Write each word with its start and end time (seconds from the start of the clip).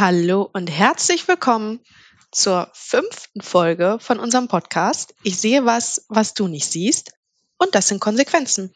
Hallo 0.00 0.48
und 0.54 0.70
herzlich 0.70 1.28
willkommen 1.28 1.78
zur 2.32 2.70
fünften 2.72 3.42
Folge 3.42 3.98
von 4.00 4.18
unserem 4.18 4.48
Podcast. 4.48 5.14
Ich 5.24 5.38
sehe 5.38 5.66
was, 5.66 6.06
was 6.08 6.32
du 6.32 6.48
nicht 6.48 6.72
siehst. 6.72 7.12
Und 7.58 7.74
das 7.74 7.88
sind 7.88 8.00
Konsequenzen. 8.00 8.74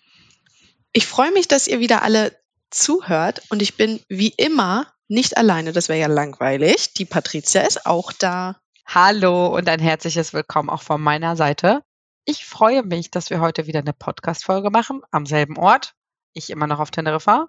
Ich 0.92 1.06
freue 1.06 1.32
mich, 1.32 1.48
dass 1.48 1.66
ihr 1.66 1.80
wieder 1.80 2.02
alle 2.02 2.38
zuhört. 2.68 3.40
Und 3.48 3.62
ich 3.62 3.78
bin 3.78 4.00
wie 4.10 4.34
immer 4.36 4.92
nicht 5.08 5.38
alleine. 5.38 5.72
Das 5.72 5.88
wäre 5.88 5.98
ja 5.98 6.08
langweilig. 6.08 6.92
Die 6.92 7.06
Patricia 7.06 7.62
ist 7.62 7.86
auch 7.86 8.12
da. 8.12 8.60
Hallo 8.84 9.46
und 9.46 9.66
ein 9.66 9.80
herzliches 9.80 10.34
Willkommen 10.34 10.68
auch 10.68 10.82
von 10.82 11.00
meiner 11.00 11.36
Seite. 11.36 11.80
Ich 12.26 12.44
freue 12.44 12.82
mich, 12.82 13.10
dass 13.10 13.30
wir 13.30 13.40
heute 13.40 13.66
wieder 13.66 13.78
eine 13.78 13.94
Podcast-Folge 13.94 14.68
machen 14.68 15.00
am 15.10 15.24
selben 15.24 15.56
Ort. 15.56 15.94
Ich 16.34 16.50
immer 16.50 16.66
noch 16.66 16.80
auf 16.80 16.90
Teneriffa. 16.90 17.48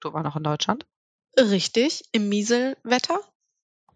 Du 0.00 0.08
immer 0.08 0.22
noch 0.22 0.36
in 0.36 0.44
Deutschland. 0.44 0.86
Richtig, 1.38 2.04
im 2.12 2.28
Mieselwetter. 2.28 3.20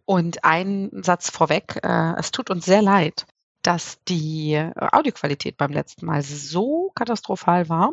Und 0.04 0.44
ein 0.44 0.90
Satz 1.02 1.30
vorweg, 1.30 1.80
äh, 1.82 2.14
es 2.18 2.30
tut 2.30 2.50
uns 2.50 2.64
sehr 2.64 2.82
leid, 2.82 3.26
dass 3.62 3.98
die 4.04 4.52
äh, 4.54 4.72
Audioqualität 4.76 5.56
beim 5.56 5.72
letzten 5.72 6.06
Mal 6.06 6.22
so 6.22 6.92
katastrophal 6.94 7.68
war. 7.68 7.92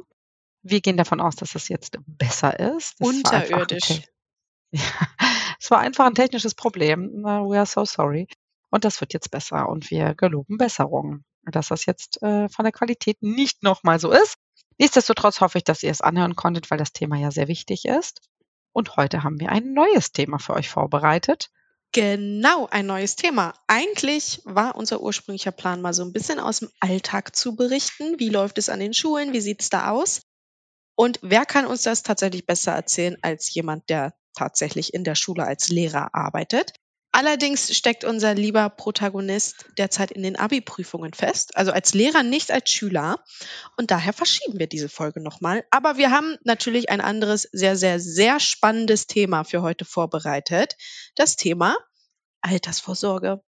Wir 0.61 0.79
gehen 0.79 0.95
davon 0.95 1.19
aus, 1.19 1.35
dass 1.35 1.55
es 1.55 1.67
jetzt 1.67 1.97
besser 2.05 2.57
ist. 2.59 2.99
Das 2.99 3.07
Unterirdisch. 3.07 4.01
Ja, 4.75 4.81
es 5.59 5.69
war 5.69 5.81
einfach 5.81 6.07
ein 6.07 6.15
technisches 6.15 6.55
Problem. 6.55 7.23
We 7.23 7.57
are 7.57 7.67
so 7.67 7.85
sorry. 7.85 8.27
Und 8.71 8.85
das 8.85 8.99
wird 9.01 9.13
jetzt 9.13 9.29
besser 9.29 9.69
und 9.69 9.91
wir 9.91 10.15
geloben 10.15 10.57
Besserung, 10.57 11.23
dass 11.43 11.67
das 11.67 11.85
jetzt 11.85 12.23
äh, 12.23 12.49
von 12.49 12.65
der 12.65 12.71
Qualität 12.71 13.21
nicht 13.21 13.61
nochmal 13.61 13.99
so 13.99 14.11
ist. 14.11 14.35
Nichtsdestotrotz 14.79 15.41
hoffe 15.41 15.59
ich, 15.59 15.63
dass 15.63 15.83
ihr 15.83 15.91
es 15.91 16.01
anhören 16.01 16.35
konntet, 16.35 16.71
weil 16.71 16.79
das 16.79 16.91
Thema 16.91 17.17
ja 17.17 17.29
sehr 17.29 17.47
wichtig 17.47 17.85
ist. 17.85 18.21
Und 18.73 18.97
heute 18.97 19.23
haben 19.23 19.39
wir 19.39 19.49
ein 19.49 19.73
neues 19.73 20.11
Thema 20.11 20.39
für 20.39 20.53
euch 20.53 20.69
vorbereitet. 20.69 21.49
Genau, 21.93 22.67
ein 22.71 22.87
neues 22.87 23.15
Thema. 23.15 23.53
Eigentlich 23.67 24.41
war 24.45 24.75
unser 24.75 25.01
ursprünglicher 25.01 25.51
Plan 25.51 25.79
mal 25.79 25.93
so 25.93 26.03
ein 26.03 26.11
bisschen 26.11 26.39
aus 26.39 26.59
dem 26.59 26.69
Alltag 26.79 27.35
zu 27.35 27.55
berichten. 27.55 28.19
Wie 28.19 28.29
läuft 28.29 28.57
es 28.57 28.69
an 28.69 28.79
den 28.79 28.95
Schulen? 28.95 29.31
Wie 29.31 29.41
sieht 29.41 29.61
es 29.61 29.69
da 29.69 29.91
aus? 29.91 30.23
Und 30.95 31.19
wer 31.21 31.45
kann 31.45 31.67
uns 31.67 31.83
das 31.83 32.01
tatsächlich 32.01 32.47
besser 32.47 32.71
erzählen 32.71 33.17
als 33.21 33.53
jemand, 33.53 33.89
der 33.89 34.15
tatsächlich 34.35 34.93
in 34.95 35.03
der 35.03 35.15
Schule 35.15 35.45
als 35.45 35.69
Lehrer 35.69 36.15
arbeitet? 36.15 36.73
Allerdings 37.15 37.77
steckt 37.77 38.05
unser 38.05 38.33
lieber 38.33 38.71
Protagonist 38.71 39.65
derzeit 39.77 40.09
in 40.09 40.23
den 40.23 40.35
Abi-Prüfungen 40.35 41.13
fest, 41.13 41.55
also 41.55 41.71
als 41.71 41.93
Lehrer, 41.93 42.23
nicht 42.23 42.49
als 42.49 42.71
Schüler. 42.71 43.23
Und 43.77 43.91
daher 43.91 44.13
verschieben 44.13 44.57
wir 44.57 44.65
diese 44.65 44.89
Folge 44.89 45.21
nochmal. 45.21 45.63
Aber 45.69 45.97
wir 45.97 46.09
haben 46.09 46.37
natürlich 46.43 46.89
ein 46.89 47.01
anderes, 47.01 47.43
sehr, 47.51 47.75
sehr, 47.75 47.99
sehr 47.99 48.39
spannendes 48.39 49.05
Thema 49.05 49.43
für 49.43 49.61
heute 49.61 49.85
vorbereitet. 49.85 50.75
Das 51.15 51.35
Thema 51.35 51.77
Altersvorsorge. 52.41 53.43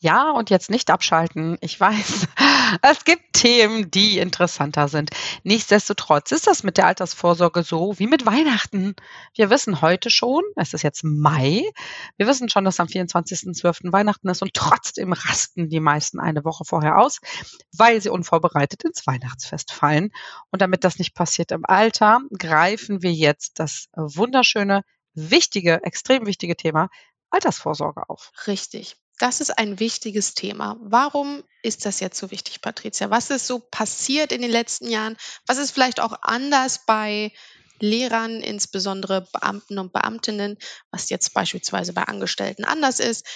Ja, 0.00 0.30
und 0.30 0.48
jetzt 0.48 0.70
nicht 0.70 0.90
abschalten. 0.90 1.58
Ich 1.60 1.80
weiß, 1.80 2.28
es 2.82 3.04
gibt 3.04 3.32
Themen, 3.32 3.90
die 3.90 4.18
interessanter 4.18 4.86
sind. 4.86 5.10
Nichtsdestotrotz 5.42 6.30
ist 6.30 6.46
das 6.46 6.62
mit 6.62 6.76
der 6.76 6.86
Altersvorsorge 6.86 7.64
so 7.64 7.98
wie 7.98 8.06
mit 8.06 8.24
Weihnachten. 8.24 8.94
Wir 9.34 9.50
wissen 9.50 9.82
heute 9.82 10.08
schon, 10.10 10.44
es 10.54 10.72
ist 10.72 10.82
jetzt 10.82 11.02
Mai, 11.02 11.64
wir 12.16 12.28
wissen 12.28 12.48
schon, 12.48 12.64
dass 12.64 12.78
am 12.78 12.86
24.12. 12.86 13.92
Weihnachten 13.92 14.28
ist 14.28 14.40
und 14.40 14.54
trotzdem 14.54 15.12
rasten 15.12 15.68
die 15.68 15.80
meisten 15.80 16.20
eine 16.20 16.44
Woche 16.44 16.64
vorher 16.64 16.98
aus, 16.98 17.18
weil 17.76 18.00
sie 18.00 18.10
unvorbereitet 18.10 18.84
ins 18.84 19.04
Weihnachtsfest 19.04 19.72
fallen. 19.72 20.10
Und 20.52 20.62
damit 20.62 20.84
das 20.84 21.00
nicht 21.00 21.16
passiert 21.16 21.50
im 21.50 21.64
Alter, 21.66 22.20
greifen 22.38 23.02
wir 23.02 23.12
jetzt 23.12 23.58
das 23.58 23.88
wunderschöne, 23.96 24.82
wichtige, 25.14 25.82
extrem 25.82 26.24
wichtige 26.24 26.54
Thema 26.54 26.88
Altersvorsorge 27.30 28.08
auf. 28.08 28.30
Richtig. 28.46 28.96
Das 29.18 29.40
ist 29.40 29.58
ein 29.58 29.80
wichtiges 29.80 30.34
Thema. 30.34 30.76
Warum 30.80 31.42
ist 31.62 31.84
das 31.86 31.98
jetzt 31.98 32.18
so 32.18 32.30
wichtig, 32.30 32.60
Patricia? 32.60 33.10
Was 33.10 33.30
ist 33.30 33.48
so 33.48 33.58
passiert 33.58 34.30
in 34.30 34.42
den 34.42 34.50
letzten 34.50 34.88
Jahren? 34.88 35.16
Was 35.46 35.58
ist 35.58 35.72
vielleicht 35.72 35.98
auch 35.98 36.16
anders 36.22 36.84
bei 36.86 37.32
Lehrern, 37.80 38.40
insbesondere 38.40 39.26
Beamten 39.32 39.78
und 39.78 39.92
Beamtinnen, 39.92 40.56
was 40.92 41.10
jetzt 41.10 41.34
beispielsweise 41.34 41.92
bei 41.92 42.02
Angestellten 42.04 42.64
anders 42.64 43.00
ist? 43.00 43.26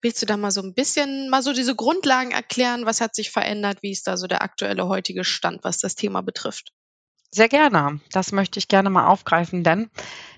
Willst 0.00 0.22
du 0.22 0.26
da 0.26 0.36
mal 0.36 0.50
so 0.52 0.62
ein 0.62 0.74
bisschen, 0.74 1.28
mal 1.28 1.42
so 1.42 1.52
diese 1.52 1.74
Grundlagen 1.74 2.30
erklären? 2.30 2.86
Was 2.86 3.00
hat 3.00 3.14
sich 3.14 3.30
verändert? 3.30 3.78
Wie 3.82 3.92
ist 3.92 4.06
da 4.06 4.16
so 4.16 4.28
der 4.28 4.42
aktuelle 4.42 4.86
heutige 4.88 5.24
Stand, 5.24 5.64
was 5.64 5.78
das 5.78 5.96
Thema 5.96 6.22
betrifft? 6.22 6.72
Sehr 7.34 7.48
gerne. 7.48 8.00
Das 8.12 8.30
möchte 8.30 8.58
ich 8.58 8.68
gerne 8.68 8.90
mal 8.90 9.06
aufgreifen, 9.06 9.64
denn 9.64 9.88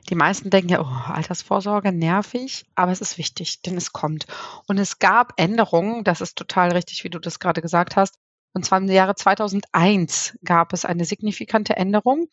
die 0.08 0.14
meisten 0.14 0.50
denken 0.50 0.68
ja, 0.68 0.80
oh, 0.80 1.12
Altersvorsorge 1.12 1.90
nervig, 1.90 2.66
aber 2.76 2.92
es 2.92 3.00
ist 3.00 3.18
wichtig, 3.18 3.62
denn 3.62 3.76
es 3.76 3.92
kommt. 3.92 4.26
Und 4.68 4.78
es 4.78 5.00
gab 5.00 5.32
Änderungen, 5.36 6.04
das 6.04 6.20
ist 6.20 6.36
total 6.36 6.70
richtig, 6.70 7.02
wie 7.02 7.10
du 7.10 7.18
das 7.18 7.40
gerade 7.40 7.62
gesagt 7.62 7.96
hast. 7.96 8.14
Und 8.52 8.64
zwar 8.64 8.78
im 8.78 8.88
Jahre 8.88 9.16
2001 9.16 10.38
gab 10.44 10.72
es 10.72 10.84
eine 10.84 11.04
signifikante 11.04 11.76
Änderung, 11.76 12.28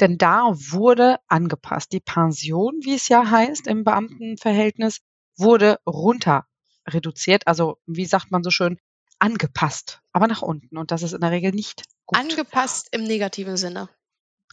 denn 0.00 0.16
da 0.16 0.52
wurde 0.54 1.18
angepasst. 1.28 1.92
Die 1.92 2.00
Pension, 2.00 2.80
wie 2.82 2.94
es 2.94 3.08
ja 3.08 3.30
heißt 3.30 3.66
im 3.66 3.84
Beamtenverhältnis, 3.84 5.00
wurde 5.36 5.78
runter 5.86 6.46
reduziert. 6.88 7.46
Also, 7.46 7.76
wie 7.84 8.06
sagt 8.06 8.30
man 8.30 8.42
so 8.42 8.50
schön, 8.50 8.78
angepasst, 9.18 10.00
aber 10.12 10.26
nach 10.26 10.40
unten. 10.40 10.78
Und 10.78 10.90
das 10.90 11.02
ist 11.02 11.12
in 11.12 11.20
der 11.20 11.30
Regel 11.32 11.52
nicht 11.52 11.84
gut. 12.06 12.18
Angepasst 12.18 12.88
im 12.92 13.04
negativen 13.04 13.58
Sinne. 13.58 13.90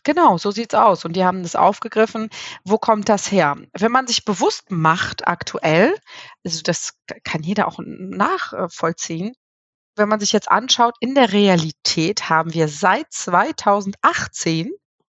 Genau, 0.04 0.38
so 0.38 0.52
sieht's 0.52 0.76
aus. 0.76 1.06
Und 1.06 1.16
die 1.16 1.24
haben 1.24 1.44
das 1.44 1.56
aufgegriffen. 1.56 2.30
Wo 2.66 2.78
kommt 2.78 3.10
das 3.10 3.32
her? 3.32 3.56
Wenn 3.74 3.92
man 3.92 4.08
sich 4.08 4.26
bewusst 4.26 4.70
macht, 4.70 5.28
aktuell, 5.28 5.96
also 6.44 6.62
das 6.62 6.94
kann 7.24 7.44
jeder 7.44 7.68
auch 7.68 7.80
nachvollziehen, 7.80 9.34
wenn 9.96 10.10
man 10.10 10.20
sich 10.20 10.32
jetzt 10.32 10.50
anschaut, 10.50 10.96
in 11.00 11.16
der 11.16 11.32
Realität 11.32 12.30
haben 12.30 12.54
wir 12.54 12.68
seit 12.68 13.12
2018 13.14 14.72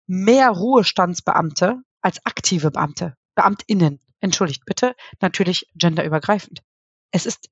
mehr 0.08 0.50
Ruhestandsbeamte 0.50 1.78
als 2.02 2.26
aktive 2.26 2.72
Beamte, 2.72 3.16
Beamtinnen. 3.36 4.00
Entschuldigt 4.20 4.66
bitte, 4.66 4.96
natürlich 5.22 5.68
genderübergreifend. 5.76 6.64
Es 7.12 7.26
ist 7.26 7.50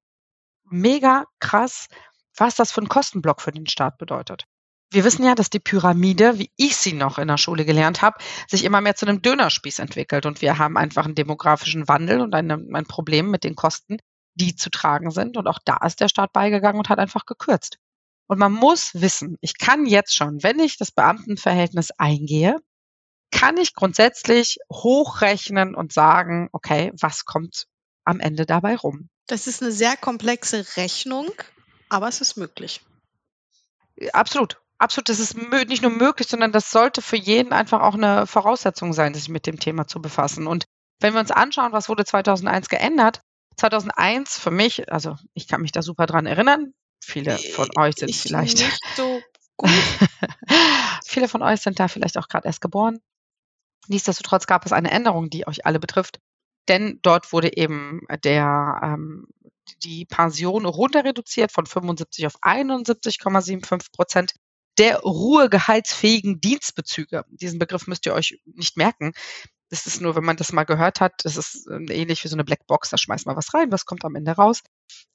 mega 0.64 1.26
krass, 1.40 1.88
was 2.36 2.56
das 2.56 2.72
für 2.72 2.82
ein 2.82 2.88
Kostenblock 2.88 3.42
für 3.42 3.52
den 3.52 3.68
Staat 3.68 3.98
bedeutet. 3.98 4.48
Wir 4.94 5.06
wissen 5.06 5.24
ja, 5.24 5.36
dass 5.36 5.50
die 5.50 5.62
Pyramide, 5.62 6.38
wie 6.38 6.52
ich 6.58 6.76
sie 6.76 6.92
noch 6.92 7.18
in 7.18 7.30
der 7.30 7.38
Schule 7.38 7.64
gelernt 7.64 8.02
habe, 8.02 8.18
sich 8.50 8.66
immer 8.66 8.82
mehr 8.82 8.96
zu 8.96 9.06
einem 9.06 9.22
Dönerspieß 9.22 9.80
entwickelt. 9.80 10.26
Und 10.26 10.42
wir 10.42 10.58
haben 10.58 10.76
einfach 10.76 11.06
einen 11.06 11.16
demografischen 11.16 11.88
Wandel 11.88 12.20
und 12.20 12.36
eine, 12.36 12.56
ein 12.56 12.86
Problem 12.86 13.32
mit 13.32 13.46
den 13.46 13.56
Kosten, 13.56 14.00
die 14.36 14.58
zu 14.58 14.70
tragen 14.70 15.10
sind. 15.10 15.38
Und 15.38 15.48
auch 15.48 15.60
da 15.64 15.78
ist 15.86 16.02
der 16.02 16.10
Staat 16.10 16.34
beigegangen 16.34 16.78
und 16.78 16.90
hat 16.90 17.00
einfach 17.00 17.26
gekürzt. 17.26 17.78
Und 18.28 18.38
man 18.38 18.52
muss 18.52 18.92
wissen, 18.94 19.38
ich 19.40 19.58
kann 19.58 19.86
jetzt 19.86 20.14
schon, 20.14 20.44
wenn 20.44 20.60
ich 20.60 20.78
das 20.78 20.92
Beamtenverhältnis 20.92 21.92
eingehe, 21.98 22.58
kann 23.32 23.56
ich 23.56 23.74
grundsätzlich 23.74 24.58
hochrechnen 24.70 25.74
und 25.74 25.94
sagen, 25.94 26.50
okay, 26.52 26.92
was 27.00 27.24
kommt 27.24 27.68
am 28.04 28.20
Ende 28.20 28.46
dabei 28.46 28.76
rum? 28.76 29.08
Das 29.28 29.48
ist 29.48 29.62
eine 29.62 29.72
sehr 29.72 29.96
komplexe 29.96 30.66
Rechnung, 30.76 31.32
aber 31.88 32.10
es 32.10 32.20
ist 32.20 32.36
möglich. 32.36 32.82
Absolut 34.12 34.62
absolut, 34.82 35.10
das 35.10 35.20
ist 35.20 35.38
nicht 35.68 35.82
nur 35.82 35.92
möglich, 35.92 36.28
sondern 36.28 36.52
das 36.52 36.72
sollte 36.72 37.02
für 37.02 37.18
jeden 37.18 37.54
einfach 37.54 37.82
auch 37.82 37.94
eine 37.94 38.28
Voraussetzung 38.28 38.94
sein, 38.94 39.14
sich 39.14 39.30
mit 39.30 39.46
dem 39.46 39.60
Thema 39.60 39.88
zu 39.88 40.02
befassen. 40.02 40.48
Und 40.48 40.66
wenn 41.00 41.14
wir 41.14 41.20
uns 41.20 41.32
anschauen, 41.32 41.72
was 41.72 41.88
wurde 41.88 42.06
2001 42.06 42.70
geändert? 42.70 43.22
2001 43.58 44.40
für 44.40 44.52
mich, 44.52 44.92
also 44.92 45.16
ich 45.34 45.48
kann 45.48 45.62
mich 45.62 45.72
da 45.72 45.82
super 45.82 46.06
dran 46.06 46.26
erinnern. 46.26 46.74
Viele 47.04 47.38
von 47.38 47.70
euch 47.78 47.96
sind 47.96 48.10
ich 48.10 48.22
vielleicht. 48.22 48.60
Nicht 48.60 48.80
so 48.96 49.22
gut. 49.58 49.70
viele 51.06 51.28
von 51.28 51.42
euch 51.42 51.62
sind 51.62 51.80
da 51.80 51.88
vielleicht 51.88 52.18
auch 52.18 52.28
gerade 52.28 52.48
erst 52.48 52.62
geboren. 52.62 53.00
Nichtsdestotrotz 53.88 54.48
gab 54.48 54.66
es 54.66 54.72
eine 54.72 54.92
Änderung, 54.92 55.30
die 55.30 55.48
euch 55.48 55.66
alle 55.66 55.80
betrifft. 55.80 56.20
Denn 56.68 57.00
dort 57.02 57.34
wurde 57.34 57.58
eben 57.58 58.02
der, 58.24 58.80
ähm, 58.84 59.28
die 59.84 60.06
Pension 60.06 60.66
runter 60.66 61.04
reduziert 61.04 61.52
von 61.52 61.66
75 61.66 62.28
auf 62.28 62.36
71,75 62.44 63.92
Prozent 63.92 64.34
der 64.78 65.00
ruhegehaltsfähigen 65.00 66.40
Dienstbezüge. 66.40 67.26
Diesen 67.30 67.60
Begriff 67.60 67.88
müsst 67.88 68.06
ihr 68.06 68.14
euch 68.14 68.40
nicht 68.46 68.78
merken. 68.78 69.14
Das 69.70 69.88
ist 69.88 70.02
nur, 70.02 70.16
wenn 70.16 70.26
man 70.26 70.36
das 70.36 70.52
mal 70.52 70.66
gehört 70.66 71.00
hat, 71.00 71.14
das 71.24 71.38
ist 71.38 71.68
ähm, 71.72 71.88
ähnlich 71.90 72.24
wie 72.24 72.28
so 72.28 72.36
eine 72.36 72.44
Blackbox, 72.44 72.90
da 72.90 72.98
schmeißt 72.98 73.26
man 73.26 73.38
was 73.38 73.54
rein, 73.54 73.72
was 73.72 73.86
kommt 73.86 74.04
am 74.04 74.16
Ende 74.16 74.32
raus. 74.32 74.62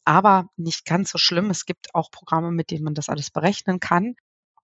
Aber 0.04 0.46
nicht 0.56 0.86
ganz 0.86 1.10
so 1.10 1.18
schlimm. 1.18 1.50
Es 1.50 1.66
gibt 1.66 1.94
auch 1.94 2.10
Programme, 2.10 2.50
mit 2.52 2.70
denen 2.70 2.84
man 2.84 2.94
das 2.94 3.10
alles 3.10 3.30
berechnen 3.30 3.80
kann. 3.80 4.14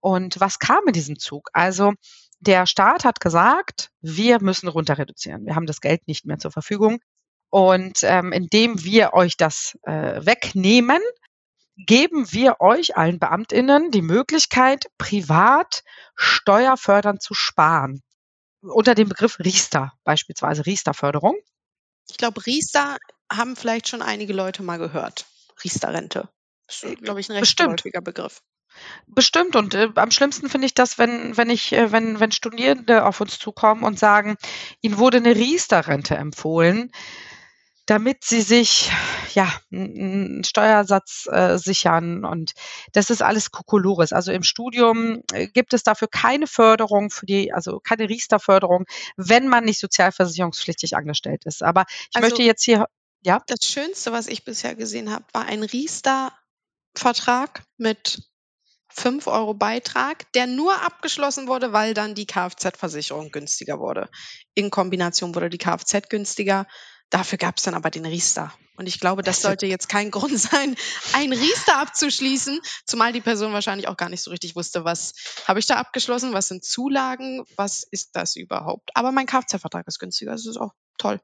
Und 0.00 0.40
was 0.40 0.58
kam 0.58 0.86
in 0.86 0.94
diesem 0.94 1.18
Zug? 1.18 1.50
Also 1.52 1.92
der 2.40 2.66
Staat 2.66 3.04
hat 3.04 3.20
gesagt, 3.20 3.90
wir 4.00 4.42
müssen 4.42 4.68
runter 4.68 4.98
reduzieren. 4.98 5.46
Wir 5.46 5.54
haben 5.54 5.66
das 5.66 5.80
Geld 5.80 6.08
nicht 6.08 6.24
mehr 6.26 6.38
zur 6.38 6.50
Verfügung. 6.50 6.98
Und 7.50 8.02
ähm, 8.02 8.32
indem 8.32 8.82
wir 8.82 9.12
euch 9.12 9.36
das 9.36 9.78
äh, 9.82 10.24
wegnehmen, 10.24 11.00
geben 11.86 12.32
wir 12.32 12.60
euch 12.60 12.96
allen 12.96 13.18
Beamtinnen 13.18 13.90
die 13.90 14.02
Möglichkeit, 14.02 14.86
privat 14.98 15.82
steuerfördernd 16.16 17.22
zu 17.22 17.34
sparen. 17.34 18.02
Unter 18.62 18.94
dem 18.94 19.08
Begriff 19.08 19.38
Riester, 19.40 19.92
beispielsweise 20.04 20.66
Riester-Förderung. 20.66 21.36
Ich 22.10 22.16
glaube, 22.16 22.44
Riester 22.46 22.98
haben 23.32 23.56
vielleicht 23.56 23.88
schon 23.88 24.02
einige 24.02 24.32
Leute 24.32 24.62
mal 24.62 24.78
gehört. 24.78 25.26
Riester-Rente. 25.64 26.28
Ist, 26.68 26.82
glaube 27.02 27.20
ich, 27.20 27.28
'n 27.28 27.32
recht 27.32 27.42
bestimmt. 27.42 27.82
Begriff. 28.04 28.40
Bestimmt 29.08 29.56
und, 29.56 29.74
äh, 29.74 29.88
am 29.96 30.10
schlimmsten 30.10 30.48
finde 30.48 30.66
ich 30.66 30.74
das, 30.74 30.98
wenn 30.98 31.36
wenn 31.36 31.50
ich 31.50 31.72
äh, 31.72 31.92
wenn 31.92 32.20
wenn 32.20 32.32
Studierende 32.32 33.04
auf 33.04 33.20
uns 33.20 33.38
zukommen 33.38 33.84
und 33.84 33.98
sagen, 33.98 34.36
ihnen 34.80 34.98
wurde 34.98 35.20
'ne 35.20 35.34
Riester-Rente 35.36 36.16
empfohlen, 36.16 36.90
damit 37.86 38.24
sie 38.24 38.42
sich, 38.42 38.90
ja, 39.34 39.52
'n 39.72 40.40
'n 40.40 40.44
Steuersatz, 40.44 41.26
äh, 41.30 41.58
sichern 41.58 42.24
und 42.24 42.52
das 42.92 43.10
ist 43.10 43.22
alles 43.22 43.50
Kokolores. 43.50 44.12
Also, 44.12 44.32
im 44.32 44.42
Studium, 44.44 45.22
äh, 45.32 45.48
gibt 45.48 45.74
es 45.74 45.82
dafür 45.84 46.08
keine 46.08 46.46
Förderung 46.46 47.10
für 47.10 47.26
die 47.26 47.52
also, 47.52 47.80
keine 47.80 48.08
Riester-Förderung, 48.08 48.84
wenn 49.16 49.48
man 49.48 49.64
nicht 49.64 49.80
sozialversicherungspflichtig 49.80 50.96
angestellt 50.96 51.44
ist. 51.46 51.62
Aber 51.62 51.84
ich 52.12 52.18
Also 52.18 52.20
möchte 52.20 52.42
jetzt 52.42 52.64
hier 52.64 52.86
ja? 53.22 53.42
Das 53.48 53.64
Schönste, 53.64 54.12
was 54.12 54.28
ich 54.28 54.44
bisher 54.44 54.74
gesehen 54.76 55.10
habe, 55.10 55.24
war 55.32 55.46
ein 55.46 55.62
Riester-Vertrag 55.64 56.56
mit 57.78 58.22
5 58.90 59.26
€ 59.28 59.54
Beitrag, 59.54 60.32
der 60.34 60.46
nur 60.46 60.82
abgeschlossen 60.82 61.48
wurde, 61.48 61.72
weil 61.72 61.94
dann 61.94 62.14
die 62.14 62.26
Kfz-Versicherung 62.26 63.30
günstiger 63.32 63.80
wurde. 63.80 64.10
In 64.54 64.70
Kombination 64.70 65.34
wurde 65.34 65.50
die 65.50 65.58
Kfz 65.58 66.08
günstiger. 66.10 66.66
Dafür 67.12 67.36
gab's 67.36 67.62
dann 67.62 67.74
aber 67.74 67.90
den 67.90 68.06
Riester. 68.06 68.54
Und 68.76 68.86
ich 68.86 68.98
glaube, 68.98 69.22
das 69.22 69.36
Das 69.36 69.42
sollte 69.42 69.66
jetzt 69.66 69.90
kein 69.90 70.10
Grund 70.10 70.38
sein, 70.38 70.74
einen 71.12 71.34
Riester 71.34 71.76
abzuschließen, 71.78 72.58
zumal 72.86 73.12
die 73.12 73.20
Person 73.20 73.52
wahrscheinlich 73.52 73.86
auch 73.86 73.98
gar 73.98 74.08
nicht 74.08 74.22
so 74.22 74.30
richtig 74.30 74.56
wusste, 74.56 74.84
was 74.84 75.12
habe 75.46 75.60
ich 75.60 75.66
da 75.66 75.76
abgeschlossen, 75.76 76.32
was 76.32 76.48
sind 76.48 76.64
Zulagen, 76.64 77.44
was 77.56 77.86
ist 77.90 78.16
das 78.16 78.34
überhaupt? 78.34 78.90
Aber 78.94 79.12
mein 79.12 79.26
Kfz-Vertrag 79.26 79.86
ist 79.86 79.98
günstiger, 79.98 80.32
das 80.32 80.46
ist 80.46 80.56
auch 80.56 80.72
toll. 80.96 81.20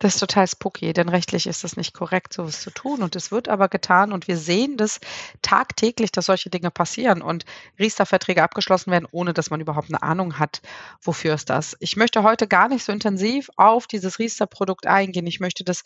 Das 0.00 0.14
ist 0.14 0.20
total 0.20 0.46
spooky, 0.46 0.92
denn 0.92 1.08
rechtlich 1.08 1.48
ist 1.48 1.64
das 1.64 1.76
nicht 1.76 1.92
korrekt, 1.92 2.32
so 2.32 2.44
was 2.44 2.60
zu 2.60 2.70
tun 2.70 3.02
und 3.02 3.16
es 3.16 3.32
wird 3.32 3.48
aber 3.48 3.68
getan 3.68 4.12
und 4.12 4.28
wir 4.28 4.36
sehen 4.38 4.76
das 4.76 5.00
tagtäglich, 5.42 6.12
dass 6.12 6.26
solche 6.26 6.50
Dinge 6.50 6.70
passieren 6.70 7.20
und 7.20 7.44
Riester-Verträge 7.80 8.44
abgeschlossen 8.44 8.92
werden, 8.92 9.08
ohne 9.10 9.34
dass 9.34 9.50
man 9.50 9.60
überhaupt 9.60 9.90
'ne 9.90 10.00
Ahnung 10.00 10.38
hat, 10.38 10.62
wofür 11.02 11.34
ist 11.34 11.50
das. 11.50 11.76
Ich 11.80 11.96
möchte 11.96 12.22
heute 12.22 12.46
gar 12.46 12.68
nicht 12.68 12.84
so 12.84 12.92
intensiv 12.92 13.50
auf 13.56 13.88
dieses 13.88 14.20
Riester-Produkt 14.20 14.86
eingehen. 14.86 15.26
Ich 15.26 15.40
möchte 15.40 15.64
das 15.64 15.82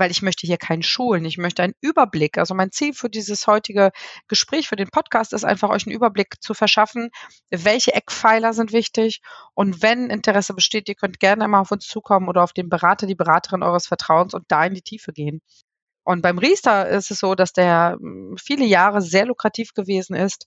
weil 0.00 0.10
ich 0.10 0.22
möchte 0.22 0.46
hier 0.46 0.58
keinen 0.58 0.82
schulen. 0.82 1.24
Ich 1.24 1.38
möchte 1.38 1.62
einen 1.62 1.74
Überblick 1.80 2.38
also, 2.38 2.54
mein 2.54 2.72
Ziel 2.72 2.94
für 2.94 3.10
dieses 3.10 3.46
heutige 3.46 3.90
Gespräch, 4.28 4.68
für 4.68 4.76
den 4.76 4.90
Podcast 4.90 5.32
ist 5.32 5.44
einfach, 5.44 5.70
euch 5.70 5.86
'n 5.86 5.92
Überblick 5.92 6.36
zu 6.42 6.54
verschaffen, 6.54 7.10
welche 7.50 7.94
Eckpfeiler 7.94 8.52
sind 8.54 8.72
wichtig 8.72 9.20
und 9.54 9.82
wenn 9.82 10.10
Interesse 10.10 10.54
besteht, 10.54 10.88
ihr 10.88 10.94
könnt 10.96 11.20
gerne 11.20 11.46
mal 11.48 11.60
auf 11.60 11.70
uns 11.72 11.86
zukommen 11.86 12.28
oder 12.28 12.42
auf 12.42 12.52
den 12.52 12.68
Berater, 12.70 13.06
die 13.06 13.14
Beraterin 13.14 13.62
eures 13.62 13.86
Vertrauens 13.86 14.34
und 14.34 14.44
da 14.48 14.64
in 14.66 14.74
die 14.74 14.82
Tiefe 14.82 15.12
gehen. 15.12 15.40
Und 16.04 16.22
beim 16.22 16.38
Riester 16.38 16.88
ist 16.88 17.10
es 17.10 17.18
so, 17.20 17.34
dass 17.34 17.52
der, 17.52 17.96
hm, 18.00 18.36
viele 18.42 18.64
Jahre 18.66 19.02
sehr 19.02 19.26
lukrativ 19.26 19.74
gewesen 19.74 20.16
ist. 20.16 20.46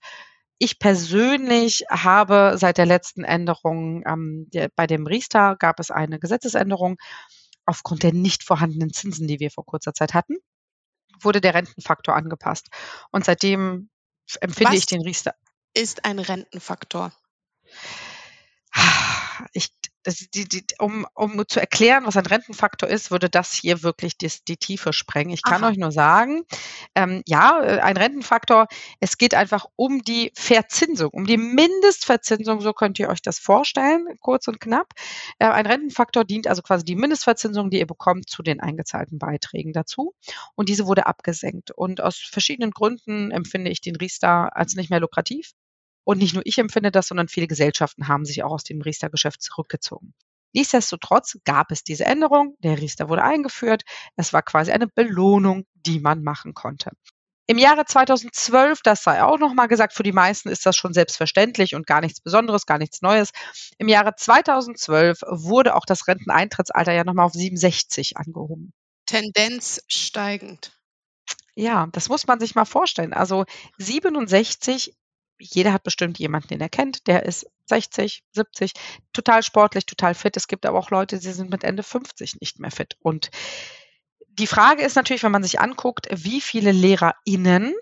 Ich 0.59 0.79
persönlich 0.79 1.85
habe 1.89 2.53
seit 2.57 2.77
der 2.77 2.85
letzten 2.85 3.23
Änderung, 3.23 4.03
ähm, 4.07 4.49
bei 4.75 4.87
dem 4.87 5.07
Riester 5.07 5.55
gab 5.59 5.79
es 5.79 5.91
eine 5.91 6.19
Gesetzesänderung. 6.19 6.97
Aufgrund 7.65 8.03
der 8.03 8.13
nicht 8.13 8.43
vorhandenen 8.43 8.91
Zinsen, 8.91 9.27
die 9.27 9.39
wir 9.39 9.51
vor 9.51 9.65
kurzer 9.65 9.93
Zeit 9.93 10.13
hatten, 10.13 10.37
wurde 11.19 11.41
der 11.41 11.53
Rentenfaktor 11.53 12.15
angepasst. 12.15 12.67
Und 13.11 13.25
seitdem 13.25 13.89
empfinde 14.41 14.71
Was 14.71 14.79
ich 14.79 14.85
den 14.85 15.01
Riester 15.01 15.35
ist 15.73 16.05
ein 16.05 16.19
Rentenfaktor? 16.19 17.11
Ich 19.53 19.69
das 20.03 20.17
die 20.33 20.47
die 20.47 20.63
um 20.79 21.05
um 21.13 21.43
zu 21.47 21.59
erklären, 21.59 22.05
was 22.05 22.17
ein 22.17 22.25
Rentenfaktor 22.25 22.89
ist, 22.89 23.09
würde 23.11 23.29
das 23.29 23.53
hier 23.53 23.83
wirklich 23.83 24.17
dis 24.17 24.43
die 24.43 24.57
Tiefe 24.57 24.93
sprengen. 24.93 25.33
Ich 25.33 25.43
kann 25.43 25.63
Aha. 25.63 25.71
euch 25.71 25.77
nur 25.77 25.91
sagen, 25.91 26.43
ähm, 26.95 27.23
ja, 27.25 27.61
äh, 27.63 27.79
ein 27.79 27.97
Rentenfaktor 27.97 28.67
es 28.99 29.17
geht 29.17 29.33
einfach 29.33 29.65
um 29.75 30.03
die 30.03 30.31
Verzinsung, 30.35 31.09
um 31.11 31.25
die 31.25 31.37
Mindestverzinsung, 31.37 32.61
so 32.61 32.73
könnt 32.73 32.99
ihr 32.99 33.09
euch 33.09 33.21
das 33.21 33.39
vorstellen, 33.39 34.05
kurz 34.19 34.47
und 34.47 34.59
knapp. 34.59 34.93
Äh, 35.39 35.47
ein 35.47 35.65
Rentenfaktor 35.65 36.25
dient 36.25 36.47
also 36.47 36.61
quasi 36.61 36.83
die 36.83 36.95
Mindestverzinsung, 36.95 37.69
die 37.69 37.79
ihr 37.79 37.87
bekommt, 37.87 38.29
zu 38.29 38.43
den 38.43 38.59
eingezahlten 38.59 39.19
Beiträgen 39.19 39.73
dazu 39.73 40.13
und 40.55 40.69
diese 40.69 40.85
wurde 40.85 41.05
abgesenkt. 41.05 41.71
Und 41.71 42.01
aus 42.01 42.17
verschiedenen 42.17 42.71
Gründen 42.71 43.31
empfinde 43.31 43.71
ich 43.71 43.81
den 43.81 43.95
Riester 43.95 44.55
als 44.55 44.75
nicht 44.75 44.89
mehr 44.89 44.99
lukrativ. 44.99 45.51
Und 46.03 46.17
nicht 46.19 46.33
nur 46.33 46.43
ich 46.45 46.57
empfinde 46.57 46.91
das, 46.91 47.07
sondern 47.07 47.27
viele 47.27 47.47
Gesellschaften 47.47 48.07
haben 48.07 48.25
sich 48.25 48.43
auch 48.43 48.51
aus 48.51 48.63
dem 48.63 48.81
Riester-Geschäft 48.81 49.41
zurückgezogen. 49.41 50.13
Nichtsdestotrotz 50.53 51.37
gab 51.45 51.71
es 51.71 51.83
diese 51.83 52.05
Änderung, 52.05 52.55
der 52.59 52.79
Riester 52.79 53.09
wurde 53.09 53.23
eingeführt. 53.23 53.83
Es 54.15 54.33
war 54.33 54.43
quasi 54.43 54.71
eine 54.71 54.87
Belohnung, 54.87 55.65
die 55.73 55.99
man 55.99 56.23
machen 56.23 56.53
konnte. 56.53 56.91
Im 57.45 57.57
Jahre 57.57 57.85
2012, 57.85 58.81
das 58.83 59.03
sei 59.03 59.21
auch 59.21 59.37
noch 59.37 59.53
mal 59.53 59.67
gesagt, 59.67 59.93
für 59.93 60.03
die 60.03 60.13
meisten 60.13 60.47
ist 60.47 60.65
das 60.65 60.77
schon 60.77 60.93
selbstverständlich 60.93 61.75
und 61.75 61.85
gar 61.85 61.99
nichts 61.99 62.21
Besonderes, 62.21 62.65
gar 62.65 62.77
nichts 62.77 63.01
Neues. 63.01 63.31
Im 63.77 63.89
Jahre 63.89 64.15
2012 64.15 65.21
wurde 65.27 65.75
auch 65.75 65.85
das 65.85 66.07
Renteneintrittsalter 66.07 66.93
ja 66.93 67.03
noch 67.03 67.13
mal 67.13 67.25
auf 67.25 67.33
67 67.33 68.15
angehoben. 68.15 68.71
Tendenz 69.05 69.81
steigend. 69.87 70.71
Ja, 71.55 71.87
das 71.91 72.07
muss 72.07 72.27
man 72.27 72.39
sich 72.39 72.55
mal 72.55 72.65
vorstellen. 72.65 73.13
Also 73.13 73.43
67 73.77 74.95
jeder 75.43 75.73
hat 75.73 75.83
bestimmt 75.83 76.19
jemanden, 76.19 76.49
den 76.49 76.61
er 76.61 76.69
kennt, 76.69 77.07
der 77.07 77.23
ist 77.23 77.45
60, 77.67 78.23
70, 78.31 78.73
total 79.13 79.43
sportlich, 79.43 79.85
total 79.85 80.15
fit. 80.15 80.37
Es 80.37 80.47
gibt 80.47 80.65
aber 80.65 80.79
auch 80.79 80.89
Leute, 80.89 81.19
die 81.19 81.31
sind 81.31 81.49
mit 81.49 81.63
Ende 81.63 81.83
50 81.83 82.39
nicht 82.41 82.59
mehr 82.59 82.71
fit. 82.71 82.97
Und 82.99 83.31
die 84.27 84.47
Frage 84.47 84.83
ist 84.83 84.95
natürlich, 84.95 85.23
wenn 85.23 85.31
man 85.31 85.43
sich 85.43 85.59
anguckt, 85.59 86.07
wie 86.11 86.41
viele 86.41 86.71
LehrerInnen 86.71 87.73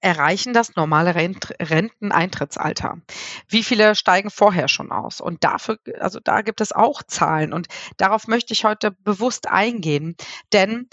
erreichen 0.00 0.52
das 0.52 0.76
normale 0.76 1.14
Rent 1.14 1.54
Renteneintrittsalter? 1.60 3.00
Wie 3.48 3.62
viele 3.62 3.94
steigen 3.94 4.30
vorher 4.30 4.68
schon 4.68 4.92
aus? 4.92 5.20
Und 5.20 5.42
dafür 5.42 5.78
also, 5.98 6.20
da 6.20 6.42
gibt 6.42 6.60
es 6.60 6.72
auch 6.72 7.02
Zahlen 7.02 7.52
und 7.52 7.68
darauf 7.96 8.28
möchte 8.28 8.52
ich 8.52 8.64
heute 8.64 8.90
bewusst 8.90 9.48
eingehen. 9.48 10.16
Denn 10.52 10.88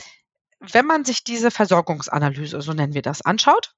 wenn 0.59 0.85
man 0.85 1.03
sich 1.05 1.23
diese 1.23 1.51
Versorgungsanalyse, 1.51 2.61
so 2.61 2.73
nennen 2.73 2.93
wir 2.93 3.01
das, 3.01 3.21
anschaut, 3.21 3.75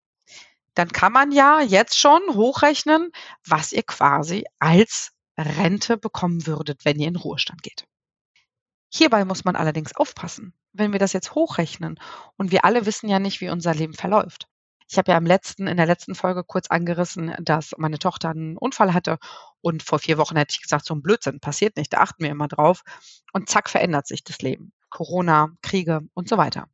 dann 0.75 0.89
kann 0.89 1.13
man 1.13 1.31
ja 1.31 1.61
jetzt 1.61 1.97
schon 1.99 2.21
hochrechnen, 2.35 3.11
was 3.47 3.71
ihr 3.73 3.83
quasi 3.83 4.45
als 4.59 5.11
Rente 5.37 5.97
bekommen 5.97 6.45
würdet, 6.47 6.85
wenn 6.85 6.99
ihr 6.99 7.07
in 7.09 7.15
Ruhestand 7.17 7.63
geht. 7.63 7.85
Hierbei 8.93 9.25
muss 9.25 9.45
man 9.45 9.55
allerdings 9.55 9.95
aufpassen, 9.95 10.53
wenn 10.73 10.91
wir 10.91 10.99
das 10.99 11.13
jetzt 11.13 11.35
hochrechnen 11.35 11.99
und 12.37 12.51
wir 12.51 12.65
alle 12.65 12.85
wissen 12.85 13.09
ja 13.09 13.19
nicht, 13.19 13.41
wie 13.41 13.49
unser 13.49 13.73
Leben 13.73 13.93
verläuft. 13.93 14.47
Ich 14.89 14.97
habe 14.97 15.11
ja 15.11 15.17
im 15.17 15.25
letzten 15.25 15.67
in 15.67 15.77
der 15.77 15.87
letzten 15.87 16.13
Folge 16.15 16.43
kurz 16.43 16.67
angerissen, 16.67 17.33
dass 17.41 17.73
meine 17.77 17.97
Tochter 17.99 18.29
'n 18.31 18.55
Unfall 18.57 18.93
hatte 18.93 19.17
und 19.61 19.81
vor 19.83 19.97
4 19.99 20.17
Wochen 20.19 20.37
hätte 20.37 20.53
ich 20.53 20.61
gesagt: 20.61 20.85
„So 20.85 20.93
'n 20.93 21.01
Blödsinn 21.01 21.39
passiert 21.39 21.75
nicht, 21.77 21.91
da 21.93 21.97
achten 21.99 22.23
wir 22.23 22.29
immer 22.31 22.47
drauf.“ 22.47 22.83
Und 23.33 23.49
zack, 23.49 23.69
verändert 23.69 24.05
sich 24.07 24.23
das 24.23 24.39
Leben. 24.41 24.71
Corona, 24.91 25.49
Kriege 25.63 26.01
und 26.13 26.29
so 26.29 26.37
weiter. 26.37 26.67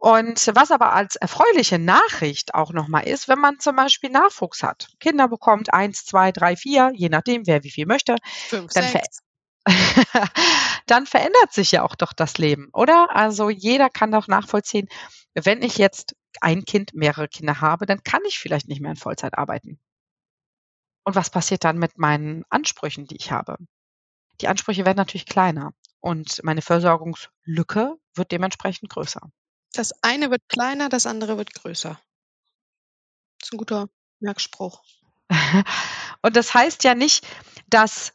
Und 0.00 0.52
was 0.54 0.70
aber 0.70 0.92
als 0.92 1.16
erfreuliche 1.16 1.80
Nachricht 1.80 2.54
auch 2.54 2.72
noch 2.72 2.86
mal 2.86 3.00
ist, 3.00 3.26
wenn 3.26 3.40
man 3.40 3.58
zum 3.58 3.74
Beispiel 3.74 4.10
Nachwuchs 4.10 4.62
hat, 4.62 4.90
Kinder 5.00 5.26
bekommt, 5.26 5.74
1, 5.74 6.04
2, 6.04 6.30
3, 6.30 6.56
4, 6.56 6.92
je 6.94 7.08
nachdem, 7.08 7.48
wer 7.48 7.64
wie 7.64 7.70
viel 7.72 7.84
möchte, 7.84 8.14
5, 8.48 8.72
dann 8.72 8.84
ver 8.84 9.02
6. 9.02 9.22
dann 10.86 11.04
verändert 11.04 11.52
sich 11.52 11.72
ja 11.72 11.82
auch 11.82 11.96
doch 11.96 12.12
das 12.12 12.38
Leben, 12.38 12.68
oder? 12.72 13.08
Also, 13.14 13.50
jeder 13.50 13.90
kann 13.90 14.12
doch 14.12 14.28
nachvollziehen, 14.28 14.88
wenn 15.34 15.62
ich 15.62 15.78
jetzt 15.78 16.14
ein 16.40 16.64
Kind, 16.64 16.94
mehrere 16.94 17.26
Kinder 17.26 17.60
habe, 17.60 17.84
dann 17.84 18.04
kann 18.04 18.22
ich 18.24 18.38
vielleicht 18.38 18.68
nicht 18.68 18.80
mehr 18.80 18.92
in 18.92 18.96
Vollzeit 18.96 19.36
arbeiten. 19.36 19.80
Und 21.02 21.16
was 21.16 21.30
passiert 21.30 21.64
dann 21.64 21.78
mit 21.78 21.98
meinen 21.98 22.44
Ansprüchen, 22.50 23.06
die 23.06 23.16
ich 23.16 23.32
habe? 23.32 23.56
Die 24.40 24.46
Ansprüche 24.46 24.84
werden 24.84 24.98
natürlich 24.98 25.26
kleiner 25.26 25.72
und 25.98 26.40
meine 26.44 26.62
Versorgungslücke 26.62 27.96
wird 28.14 28.30
dementsprechend 28.30 28.90
größer. 28.90 29.28
Das 29.74 29.92
eine 30.02 30.30
wird 30.30 30.48
kleiner, 30.48 30.88
das 30.88 31.04
andere 31.06 31.36
wird 31.36 31.52
größer. 31.54 31.98
Ist 33.42 33.52
'n 33.52 33.58
guter 33.58 33.88
Merkspruch. 34.20 34.82
Und 36.22 36.36
das 36.36 36.54
heißt 36.54 36.84
ja 36.84 36.94
nicht, 36.94 37.26
dass 37.68 38.12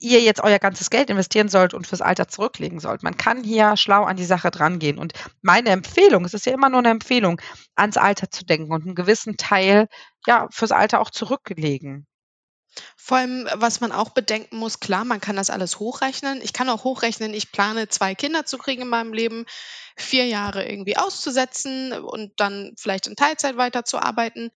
ihr 0.00 0.20
jetzt 0.22 0.42
euer 0.42 0.58
ganzes 0.60 0.90
Geld 0.90 1.10
investieren 1.10 1.48
sollt 1.48 1.74
und 1.74 1.86
fürs 1.86 2.02
Alter 2.02 2.28
zurücklegen 2.28 2.80
sollt. 2.80 3.02
Man 3.02 3.16
kann 3.16 3.44
hier 3.44 3.76
schlau 3.76 4.04
an 4.04 4.16
die 4.16 4.24
Sache 4.26 4.50
drangehen. 4.50 4.98
Und 4.98 5.14
meine 5.42 5.70
Empfehlung, 5.70 6.24
es 6.24 6.34
ist 6.34 6.46
ja 6.46 6.52
immer 6.54 6.70
nur 6.70 6.82
'ne 6.82 6.90
Empfehlung, 6.90 7.40
ans 7.76 7.96
Alter 7.96 8.30
zu 8.30 8.44
denken 8.46 8.72
und 8.72 8.86
'n 8.86 8.94
gewissen 8.94 9.36
Teil, 9.38 9.88
ja, 10.26 10.48
fürs 10.52 10.72
Alter 10.72 11.00
auch 11.00 11.10
zurücklegen. 11.10 12.06
Vor 13.06 13.18
allem, 13.18 13.48
was 13.54 13.78
man 13.78 13.92
auch 13.92 14.10
bedenken 14.10 14.56
muss, 14.56 14.80
klar, 14.80 15.04
man 15.04 15.20
kann 15.20 15.36
das 15.36 15.48
alles 15.48 15.78
hochrechnen. 15.78 16.40
Ich 16.42 16.52
kann 16.52 16.68
auch 16.68 16.82
hochrechnen, 16.82 17.34
ich 17.34 17.52
plane 17.52 17.86
2 17.86 18.16
Kinder 18.16 18.44
zu 18.46 18.58
kriegen 18.58 18.82
in 18.82 18.88
meinem 18.88 19.12
Leben, 19.12 19.46
4 19.96 20.26
Jahre 20.26 20.68
irgendwie 20.68 20.96
auszusetzen 20.96 21.92
und 21.92 22.32
dann 22.40 22.74
vielleicht 22.76 23.06
in 23.06 23.14
Teilzeit 23.14 23.56
weiterzuarbeiten. 23.56 24.50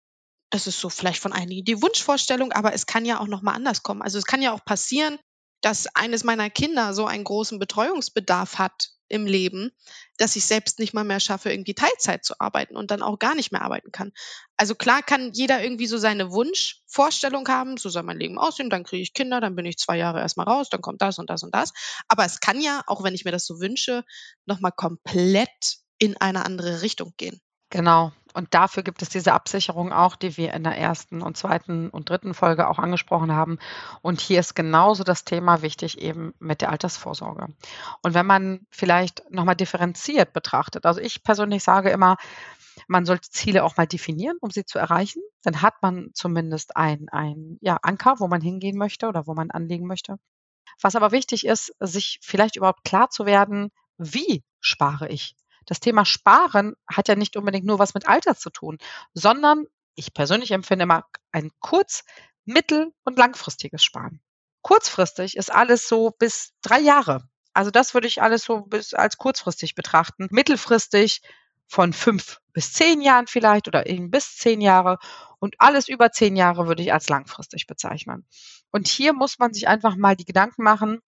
Das 0.50 0.66
ist 0.66 0.80
so 0.80 0.88
vielleicht 0.88 1.22
von 1.22 1.32
einigen 1.32 1.64
die 1.64 1.80
Wunschvorstellung, 1.80 2.50
aber 2.50 2.72
es 2.74 2.86
kann 2.86 3.04
ja 3.04 3.20
auch 3.20 3.28
noch 3.28 3.42
mal 3.42 3.52
anders 3.52 3.84
kommen. 3.84 4.02
Also, 4.02 4.18
es 4.18 4.26
kann 4.26 4.42
ja 4.42 4.52
auch 4.52 4.64
passieren, 4.64 5.20
dass 5.60 5.86
eines 5.94 6.24
meiner 6.24 6.50
Kinder 6.50 6.92
so 6.92 7.06
einen 7.06 7.22
großen 7.22 7.60
Betreuungsbedarf 7.60 8.58
hat 8.58 8.88
im 9.10 9.26
Leben, 9.26 9.70
dass 10.16 10.36
ich 10.36 10.44
selbst 10.46 10.78
nicht 10.78 10.94
mal 10.94 11.04
mehr 11.04 11.20
schaffe, 11.20 11.50
irgendwie 11.50 11.74
Teilzeit 11.74 12.24
zu 12.24 12.34
arbeiten 12.40 12.76
und 12.76 12.90
dann 12.90 13.02
auch 13.02 13.18
gar 13.18 13.34
nicht 13.34 13.52
mehr 13.52 13.62
arbeiten 13.62 13.92
kann. 13.92 14.12
Also 14.56 14.74
klar 14.74 15.02
kann 15.02 15.32
jeder 15.32 15.62
irgendwie 15.62 15.86
so 15.86 15.98
seine 15.98 16.30
Wunschvorstellung 16.32 17.46
haben, 17.48 17.76
so 17.76 17.88
soll 17.88 18.04
mein 18.04 18.18
Leben 18.18 18.38
aussehen, 18.38 18.70
dann 18.70 18.84
kriege 18.84 19.02
ich 19.02 19.12
Kinder, 19.12 19.40
dann 19.40 19.56
bin 19.56 19.66
ich 19.66 19.78
zwei 19.78 19.96
Jahre 19.96 20.20
erstmal 20.20 20.46
raus, 20.46 20.68
dann 20.70 20.80
kommt 20.80 21.02
das 21.02 21.18
und 21.18 21.28
das 21.28 21.42
und 21.42 21.54
das. 21.54 21.72
Aber 22.08 22.24
es 22.24 22.40
kann 22.40 22.60
ja, 22.60 22.82
auch 22.86 23.02
wenn 23.02 23.14
ich 23.14 23.24
mir 23.24 23.32
das 23.32 23.46
so 23.46 23.60
wünsche, 23.60 24.04
nochmal 24.46 24.72
komplett 24.72 25.78
in 25.98 26.16
eine 26.16 26.44
andere 26.44 26.82
Richtung 26.82 27.12
gehen. 27.16 27.40
Genau. 27.70 28.12
Und 28.34 28.54
dafür 28.54 28.82
gibt 28.82 29.02
es 29.02 29.08
diese 29.08 29.32
Absicherung 29.32 29.92
auch, 29.92 30.16
die 30.16 30.36
wir 30.36 30.52
in 30.54 30.64
der 30.64 30.76
ersten 30.76 31.22
und 31.22 31.36
zweiten 31.36 31.90
und 31.90 32.10
dritten 32.10 32.34
Folge 32.34 32.68
auch 32.68 32.78
angesprochen 32.78 33.32
haben. 33.32 33.58
Und 34.02 34.20
hier 34.20 34.40
ist 34.40 34.54
genauso 34.54 35.04
das 35.04 35.24
Thema 35.24 35.62
wichtig 35.62 36.00
eben 36.00 36.34
mit 36.38 36.60
der 36.60 36.70
Altersvorsorge. 36.70 37.48
Und 38.02 38.14
wenn 38.14 38.26
man 38.26 38.66
vielleicht 38.70 39.30
nochmal 39.30 39.56
differenziert 39.56 40.32
betrachtet, 40.32 40.86
also 40.86 41.00
ich 41.00 41.22
persönlich 41.22 41.64
sage 41.64 41.90
immer, 41.90 42.16
man 42.86 43.04
sollte 43.04 43.30
Ziele 43.30 43.64
auch 43.64 43.76
mal 43.76 43.86
definieren, 43.86 44.36
um 44.40 44.50
sie 44.50 44.64
zu 44.64 44.78
erreichen. 44.78 45.22
Dann 45.42 45.62
hat 45.62 45.74
man 45.82 46.10
zumindest 46.14 46.76
ein, 46.76 47.08
ein 47.10 47.58
ja, 47.60 47.78
Anker, 47.82 48.16
wo 48.18 48.28
man 48.28 48.40
hingehen 48.40 48.76
möchte 48.76 49.08
oder 49.08 49.26
wo 49.26 49.34
man 49.34 49.50
anlegen 49.50 49.86
möchte. 49.86 50.16
Was 50.80 50.96
aber 50.96 51.12
wichtig 51.12 51.46
ist, 51.46 51.74
sich 51.80 52.18
vielleicht 52.22 52.56
überhaupt 52.56 52.84
klar 52.84 53.10
zu 53.10 53.26
werden, 53.26 53.70
wie 53.98 54.42
spare 54.60 55.08
ich? 55.08 55.34
Das 55.70 55.78
Thema 55.78 56.04
Sparen 56.04 56.74
hat 56.88 57.06
ja 57.06 57.14
nicht 57.14 57.36
unbedingt 57.36 57.64
nur 57.64 57.78
was 57.78 57.94
mit 57.94 58.08
Alter 58.08 58.34
zu 58.34 58.50
tun, 58.50 58.78
sondern 59.14 59.66
ich 59.94 60.12
persönlich 60.12 60.50
empfinde 60.50 60.82
immer 60.82 61.04
ein 61.30 61.52
kurz-, 61.60 62.04
mittel- 62.44 62.92
und 63.04 63.16
langfristiges 63.16 63.84
Sparen. 63.84 64.20
Kurzfristig 64.62 65.36
ist 65.36 65.52
alles 65.52 65.86
so 65.86 66.10
bis 66.10 66.54
drei 66.60 66.80
Jahre. 66.80 67.22
Also 67.52 67.70
das 67.70 67.94
würde 67.94 68.08
ich 68.08 68.20
alles 68.20 68.42
so 68.42 68.62
bis 68.62 68.94
als 68.94 69.16
kurzfristig 69.16 69.76
betrachten. 69.76 70.26
Mittelfristig 70.30 71.22
von 71.68 71.92
fünf 71.92 72.40
bis 72.52 72.72
zehn 72.72 73.00
Jahren 73.00 73.28
vielleicht 73.28 73.68
oder 73.68 73.86
eben 73.86 74.10
bis 74.10 74.36
zehn 74.36 74.60
Jahre 74.60 74.98
und 75.38 75.54
alles 75.58 75.88
über 75.88 76.10
zehn 76.10 76.34
Jahre 76.34 76.66
würde 76.66 76.82
ich 76.82 76.92
als 76.92 77.08
langfristig 77.08 77.68
bezeichnen. 77.68 78.26
Und 78.72 78.88
hier 78.88 79.12
muss 79.12 79.38
man 79.38 79.54
sich 79.54 79.68
einfach 79.68 79.94
mal 79.94 80.16
die 80.16 80.24
Gedanken 80.24 80.64
machen, 80.64 80.98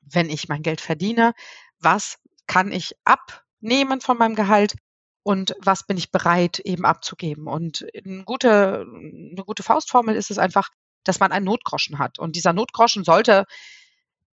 wenn 0.00 0.30
ich 0.30 0.48
mein 0.48 0.62
Geld 0.62 0.80
verdiene, 0.80 1.34
was 1.78 2.18
kann 2.46 2.72
ich 2.72 2.94
ab 3.04 3.43
nehmen 3.64 4.00
von 4.00 4.18
meinem 4.18 4.34
Gehalt 4.34 4.76
und 5.24 5.56
was 5.58 5.86
bin 5.86 5.96
ich 5.96 6.12
bereit 6.12 6.60
eben 6.60 6.84
abzugeben. 6.84 7.48
Und 7.48 7.86
eine 8.04 8.24
gute, 8.24 8.86
eine 8.86 9.42
gute 9.44 9.62
Faustformel 9.62 10.14
ist 10.14 10.30
es 10.30 10.38
einfach, 10.38 10.68
dass 11.02 11.18
man 11.18 11.32
einen 11.32 11.46
Notgroschen 11.46 11.98
hat. 11.98 12.18
Und 12.18 12.36
dieser 12.36 12.52
Notgroschen 12.52 13.04
sollte 13.04 13.46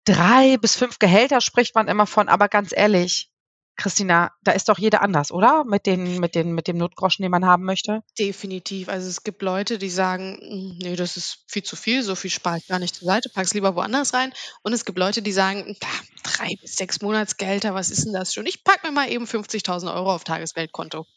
drei 0.03 0.57
bis 0.57 0.75
fünf 0.75 0.99
Gehälter 0.99 1.41
spricht 1.41 1.75
man 1.75 1.87
immer 1.87 2.07
von, 2.07 2.27
aber 2.27 2.49
ganz 2.49 2.73
ehrlich, 2.75 3.30
Christina, 3.81 4.31
da 4.43 4.51
ist 4.51 4.69
doch 4.69 4.77
jeder 4.77 5.01
anders, 5.01 5.31
oder? 5.31 5.63
Mit, 5.63 5.87
den, 5.87 6.19
mit, 6.19 6.35
den, 6.35 6.53
mit 6.53 6.67
dem 6.67 6.77
Notgroschen, 6.77 7.23
den 7.23 7.31
man 7.31 7.47
haben 7.47 7.63
möchte? 7.63 8.03
Definitiv. 8.19 8.89
Also 8.89 9.09
es 9.09 9.23
gibt 9.23 9.41
Leute, 9.41 9.79
die 9.79 9.89
sagen, 9.89 10.37
hm, 10.39 10.77
nee, 10.77 10.95
das 10.95 11.17
ist 11.17 11.39
viel 11.47 11.63
zu 11.63 11.75
viel, 11.75 12.03
so 12.03 12.13
viel 12.13 12.29
spare 12.29 12.59
ich 12.59 12.67
gar 12.67 12.77
nicht 12.77 12.95
zur 12.95 13.07
Seite, 13.07 13.29
pack's 13.29 13.55
lieber 13.55 13.75
woanders 13.75 14.13
rein. 14.13 14.33
Und 14.61 14.73
es 14.73 14.85
gibt 14.85 14.99
Leute, 14.99 15.23
die 15.23 15.31
sagen, 15.31 15.75
drei 16.23 16.49
bis 16.61 16.75
sechs 16.75 17.01
Monatsgelder, 17.01 17.73
was 17.73 17.89
ist 17.89 18.05
denn 18.05 18.13
das 18.13 18.35
schon? 18.35 18.45
Ich 18.45 18.63
packe 18.63 18.85
mir 18.85 18.93
mal 18.93 19.09
eben 19.09 19.25
50.000 19.25 19.91
Euro 19.95 20.13
auf 20.13 20.23
Tagesgeldkonto, 20.23 21.07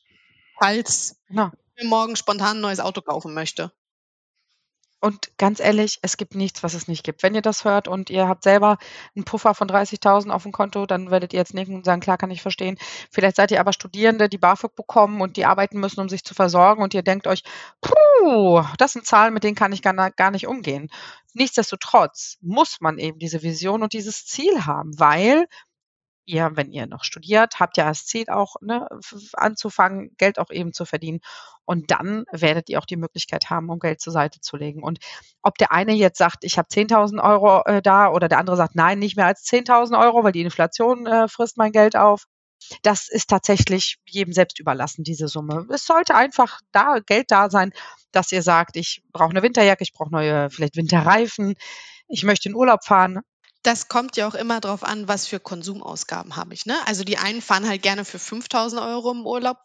falls 0.58 1.16
ja. 1.28 1.52
ich 1.76 1.82
mir 1.82 1.88
morgen 1.90 2.16
spontan 2.16 2.56
ein 2.56 2.62
neues 2.62 2.80
Auto 2.80 3.02
kaufen 3.02 3.34
möchte. 3.34 3.72
Und 5.04 5.36
ganz 5.36 5.60
ehrlich, 5.60 5.98
es 6.00 6.16
gibt 6.16 6.34
nichts, 6.34 6.62
was 6.62 6.72
es 6.72 6.88
nicht 6.88 7.04
gibt. 7.04 7.22
Wenn 7.22 7.34
ihr 7.34 7.42
das 7.42 7.66
hört 7.66 7.88
und 7.88 8.08
ihr 8.08 8.26
habt 8.26 8.42
selber 8.42 8.78
einen 9.14 9.26
Puffer 9.26 9.52
von 9.52 9.68
30.000 9.68 10.30
auf 10.30 10.44
dem 10.44 10.52
Konto, 10.52 10.86
dann 10.86 11.10
werdet 11.10 11.34
ihr 11.34 11.40
jetzt 11.40 11.52
nicken 11.52 11.74
und 11.74 11.84
sagen, 11.84 12.00
klar, 12.00 12.16
kann 12.16 12.30
ich 12.30 12.40
verstehen. 12.40 12.78
Vielleicht 13.10 13.36
seid 13.36 13.50
ihr 13.50 13.60
aber 13.60 13.74
Studierende, 13.74 14.30
die 14.30 14.38
BAföG 14.38 14.74
bekommen 14.74 15.20
und 15.20 15.36
die 15.36 15.44
arbeiten 15.44 15.78
müssen, 15.78 16.00
um 16.00 16.08
sich 16.08 16.24
zu 16.24 16.32
versorgen 16.32 16.82
und 16.82 16.94
ihr 16.94 17.02
denkt 17.02 17.26
euch, 17.26 17.42
puh, 17.82 18.62
das 18.78 18.94
sind 18.94 19.04
Zahlen, 19.04 19.34
mit 19.34 19.44
denen 19.44 19.56
kann 19.56 19.72
ich 19.72 19.82
gar, 19.82 20.10
gar 20.10 20.30
nicht 20.30 20.46
umgehen. 20.46 20.88
Nichtsdestotrotz 21.34 22.38
muss 22.40 22.80
man 22.80 22.96
eben 22.96 23.18
diese 23.18 23.42
Vision 23.42 23.82
und 23.82 23.92
dieses 23.92 24.24
Ziel 24.24 24.64
haben, 24.64 24.98
weil 24.98 25.44
ihr, 26.26 26.50
wenn 26.54 26.70
ihr 26.70 26.86
noch 26.86 27.04
studiert, 27.04 27.60
habt 27.60 27.76
ja 27.76 27.86
das 27.86 28.06
Ziel 28.06 28.28
auch 28.28 28.56
ne, 28.60 28.88
anzufangen, 29.34 30.14
Geld 30.18 30.38
auch 30.38 30.50
eben 30.50 30.72
zu 30.72 30.84
verdienen. 30.84 31.20
Und 31.64 31.90
dann 31.90 32.24
werdet 32.30 32.68
ihr 32.68 32.78
auch 32.78 32.86
die 32.86 32.96
Möglichkeit 32.96 33.50
haben, 33.50 33.70
um 33.70 33.78
Geld 33.78 34.00
zur 34.00 34.12
Seite 34.12 34.40
zu 34.40 34.56
legen. 34.56 34.82
Und 34.82 34.98
ob 35.42 35.56
der 35.58 35.72
eine 35.72 35.92
jetzt 35.92 36.18
sagt, 36.18 36.44
ich 36.44 36.58
habe 36.58 36.68
10.000 36.68 37.22
Euro 37.22 37.62
äh, 37.64 37.82
da 37.82 38.10
oder 38.10 38.28
der 38.28 38.38
andere 38.38 38.56
sagt, 38.56 38.74
nein, 38.74 38.98
nicht 38.98 39.16
mehr 39.16 39.26
als 39.26 39.44
10.000 39.44 39.98
Euro, 39.98 40.24
weil 40.24 40.32
die 40.32 40.42
Inflation 40.42 41.06
äh, 41.06 41.28
frisst 41.28 41.56
mein 41.56 41.72
Geld 41.72 41.96
auf. 41.96 42.26
Das 42.82 43.08
ist 43.08 43.28
tatsächlich 43.28 43.98
jedem 44.08 44.32
selbst 44.32 44.58
überlassen, 44.58 45.04
diese 45.04 45.28
Summe. 45.28 45.66
Es 45.70 45.84
sollte 45.84 46.14
einfach 46.14 46.60
da 46.72 46.98
Geld 47.04 47.30
da 47.30 47.50
sein, 47.50 47.72
dass 48.12 48.32
ihr 48.32 48.42
sagt, 48.42 48.76
ich 48.76 49.02
brauche 49.12 49.30
eine 49.30 49.42
Winterjacke, 49.42 49.82
ich 49.82 49.92
brauche 49.92 50.10
neue, 50.10 50.50
vielleicht 50.50 50.76
Winterreifen, 50.76 51.54
ich 52.08 52.24
möchte 52.24 52.48
in 52.48 52.54
Urlaub 52.54 52.84
fahren. 52.84 53.20
Das 53.64 53.88
kommt 53.88 54.16
ja 54.16 54.28
auch 54.28 54.34
immer 54.34 54.60
darauf 54.60 54.84
an, 54.84 55.08
was 55.08 55.26
für 55.26 55.40
Konsumausgaben 55.40 56.36
habe 56.36 56.54
ich. 56.54 56.66
Ne? 56.66 56.76
Also 56.86 57.02
die 57.02 57.18
einen 57.18 57.42
fahren 57.42 57.68
halt 57.68 57.82
gerne 57.82 58.04
für 58.04 58.18
5000 58.18 58.80
Euro 58.80 59.10
im 59.10 59.26
Urlaub 59.26 59.56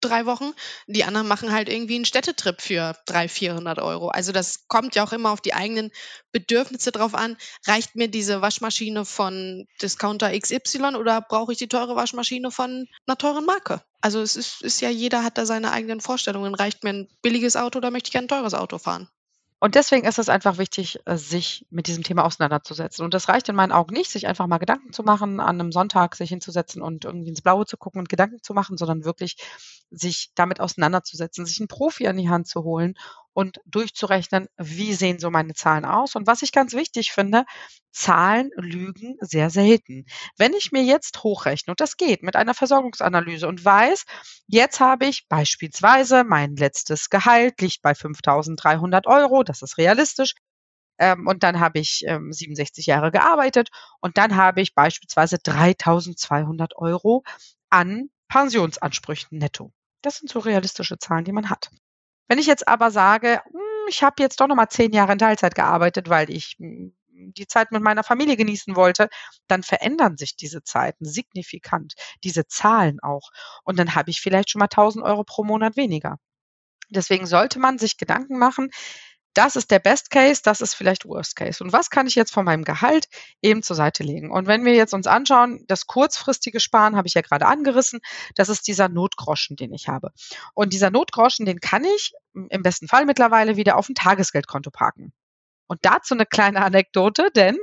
drei 0.00 0.26
Wochen, 0.26 0.52
die 0.86 1.04
anderen 1.04 1.26
machen 1.26 1.52
halt 1.52 1.68
irgendwie 1.68 1.96
einen 1.96 2.04
Städtetrip 2.04 2.60
für 2.60 2.96
300, 3.06 3.30
400 3.30 3.78
Euro. 3.78 4.08
Also 4.08 4.32
das 4.32 4.68
kommt 4.68 4.94
ja 4.94 5.04
auch 5.04 5.12
immer 5.12 5.30
auf 5.30 5.40
die 5.40 5.54
eigenen 5.54 5.90
Bedürfnisse 6.32 6.92
drauf 6.92 7.14
an. 7.14 7.36
Reicht 7.66 7.96
mir 7.96 8.08
diese 8.08 8.42
Waschmaschine 8.42 9.04
von 9.04 9.66
Discounter 9.82 10.38
XY 10.38 10.96
oder 10.96 11.20
brauche 11.20 11.52
ich 11.52 11.58
die 11.58 11.68
teure 11.68 11.96
Waschmaschine 11.96 12.50
von 12.50 12.86
einer 13.06 13.18
teuren 13.18 13.44
Marke? 13.44 13.82
Also 14.00 14.20
es 14.20 14.36
ist, 14.36 14.62
ist 14.62 14.80
ja, 14.80 14.90
jeder 14.90 15.24
hat 15.24 15.38
da 15.38 15.46
seine 15.46 15.72
eigenen 15.72 16.00
Vorstellungen. 16.00 16.54
Reicht 16.54 16.84
mir 16.84 16.90
ein 16.90 17.08
billiges 17.22 17.56
Auto 17.56 17.78
oder 17.78 17.90
möchte 17.90 18.10
ich 18.10 18.18
ein 18.18 18.28
teures 18.28 18.54
Auto 18.54 18.78
fahren? 18.78 19.08
Und 19.58 19.74
deswegen 19.74 20.06
ist 20.06 20.18
es 20.18 20.28
einfach 20.28 20.58
wichtig, 20.58 21.00
äh, 21.06 21.16
sich 21.16 21.66
mit 21.70 21.86
diesem 21.86 22.02
Thema 22.04 22.24
auseinanderzusetzen. 22.24 23.04
Und 23.04 23.14
das 23.14 23.28
reicht 23.28 23.48
in 23.48 23.56
meinen 23.56 23.72
Augen 23.72 23.94
nicht, 23.94 24.10
sich 24.10 24.26
einfach 24.26 24.46
mal 24.46 24.58
Gedanken 24.58 24.92
zu 24.92 25.02
machen, 25.02 25.40
an 25.40 25.60
einem 25.60 25.72
Sonntag 25.72 26.14
sich 26.14 26.28
hinzusetzen 26.28 26.82
und 26.82 27.04
irgendwie 27.06 27.30
ins 27.30 27.40
Blaue 27.42 27.64
zu 27.64 27.76
gucken 27.78 28.00
und 28.00 28.08
Gedanken 28.10 28.42
zu 28.42 28.52
machen, 28.52 28.76
sondern 28.76 29.04
wirklich 29.04 29.36
sich 29.90 30.30
damit 30.34 30.60
auseinanderzusetzen, 30.60 31.46
sich 31.46 31.58
einen 31.60 31.68
Profi 31.68 32.06
an 32.06 32.18
die 32.18 32.28
Hand 32.28 32.48
zu 32.48 32.64
holen 32.64 32.94
und 33.36 33.60
durchzurechnen, 33.66 34.48
wie 34.56 34.94
sehen 34.94 35.18
so 35.18 35.30
meine 35.30 35.52
Zahlen 35.52 35.84
aus. 35.84 36.16
Und 36.16 36.26
was 36.26 36.40
ich 36.40 36.52
ganz 36.52 36.72
wichtig 36.72 37.12
finde, 37.12 37.44
Zahlen 37.92 38.48
lügen 38.56 39.18
sehr 39.20 39.50
selten. 39.50 40.06
Wenn 40.38 40.54
ich 40.54 40.72
mir 40.72 40.82
jetzt 40.82 41.22
hochrechne, 41.22 41.72
und 41.72 41.80
das 41.80 41.98
geht 41.98 42.22
mit 42.22 42.34
einer 42.34 42.54
Versorgungsanalyse 42.54 43.46
und 43.46 43.62
weiß, 43.62 44.06
jetzt 44.46 44.80
habe 44.80 45.04
ich 45.04 45.28
beispielsweise 45.28 46.24
mein 46.24 46.56
letztes 46.56 47.10
Gehalt 47.10 47.60
liegt 47.60 47.82
bei 47.82 47.92
5.300 47.92 49.06
Euro, 49.06 49.42
das 49.42 49.60
ist 49.60 49.76
realistisch, 49.76 50.34
ähm, 50.98 51.26
und 51.26 51.42
dann 51.42 51.60
habe 51.60 51.78
ich 51.78 52.04
ähm, 52.06 52.32
67 52.32 52.86
Jahre 52.86 53.10
gearbeitet 53.10 53.68
und 54.00 54.16
dann 54.16 54.36
habe 54.36 54.62
ich 54.62 54.74
beispielsweise 54.74 55.36
3.200 55.36 56.74
Euro 56.76 57.22
an 57.68 58.08
Pensionsansprüchen 58.28 59.36
netto. 59.36 59.74
Das 60.00 60.16
sind 60.16 60.30
so 60.30 60.38
realistische 60.38 60.96
Zahlen, 60.96 61.26
die 61.26 61.32
man 61.32 61.50
hat. 61.50 61.70
Wenn 62.28 62.38
ich 62.38 62.46
jetzt 62.46 62.68
aber 62.68 62.90
sage, 62.90 63.40
hm, 63.44 63.60
ich 63.88 64.02
habe 64.02 64.16
jetzt 64.22 64.40
doch 64.40 64.46
noch 64.48 64.56
mal 64.56 64.68
zehn 64.68 64.92
Jahre 64.92 65.12
in 65.12 65.18
Teilzeit 65.18 65.54
gearbeitet, 65.54 66.08
weil 66.08 66.30
ich 66.30 66.56
hm, 66.58 66.94
die 67.08 67.46
Zeit 67.46 67.72
mit 67.72 67.82
meiner 67.82 68.04
Familie 68.04 68.36
genießen 68.36 68.76
wollte, 68.76 69.08
dann 69.48 69.62
verändern 69.62 70.16
sich 70.16 70.36
diese 70.36 70.62
Zeiten 70.62 71.04
signifikant, 71.04 71.94
diese 72.24 72.46
Zahlen 72.46 73.00
auch. 73.00 73.30
Und 73.64 73.78
dann 73.78 73.94
habe 73.94 74.10
ich 74.10 74.20
vielleicht 74.20 74.50
schon 74.50 74.58
mal 74.60 74.68
1000 74.68 75.04
Euro 75.04 75.24
pro 75.24 75.44
Monat 75.44 75.76
weniger. 75.76 76.18
Deswegen 76.90 77.26
sollte 77.26 77.58
man 77.58 77.78
sich 77.78 77.96
Gedanken 77.98 78.38
machen, 78.38 78.70
das 79.36 79.54
ist 79.54 79.70
der 79.70 79.78
Best 79.78 80.10
Case, 80.10 80.40
das 80.42 80.60
ist 80.60 80.74
vielleicht 80.74 81.04
Worst 81.04 81.36
Case. 81.36 81.62
Und 81.62 81.72
was 81.72 81.90
kann 81.90 82.06
ich 82.06 82.14
jetzt 82.14 82.32
von 82.32 82.44
meinem 82.44 82.64
Gehalt 82.64 83.06
eben 83.42 83.62
zur 83.62 83.76
Seite 83.76 84.02
legen? 84.02 84.30
Und 84.30 84.46
wenn 84.46 84.64
wir 84.64 84.74
jetzt 84.74 84.94
uns 84.94 85.06
anschauen, 85.06 85.64
das 85.66 85.86
kurzfristige 85.86 86.58
Sparen 86.58 86.96
habe 86.96 87.06
ich 87.06 87.14
ja 87.14 87.20
gerade 87.20 87.46
angerissen, 87.46 88.00
das 88.34 88.48
ist 88.48 88.66
dieser 88.66 88.88
Notgroschen, 88.88 89.56
den 89.56 89.72
ich 89.72 89.88
habe. 89.88 90.12
Und 90.54 90.72
dieser 90.72 90.90
Notgroschen, 90.90 91.44
den 91.44 91.60
kann 91.60 91.84
ich 91.84 92.12
im 92.32 92.62
besten 92.62 92.88
Fall 92.88 93.04
mittlerweile 93.04 93.56
wieder 93.56 93.76
auf 93.76 93.88
ein 93.88 93.94
Tagesgeldkonto 93.94 94.70
parken. 94.70 95.12
Und 95.66 95.80
dazu 95.82 96.14
eine 96.14 96.26
kleine 96.26 96.62
Anekdote, 96.64 97.30
denn 97.34 97.58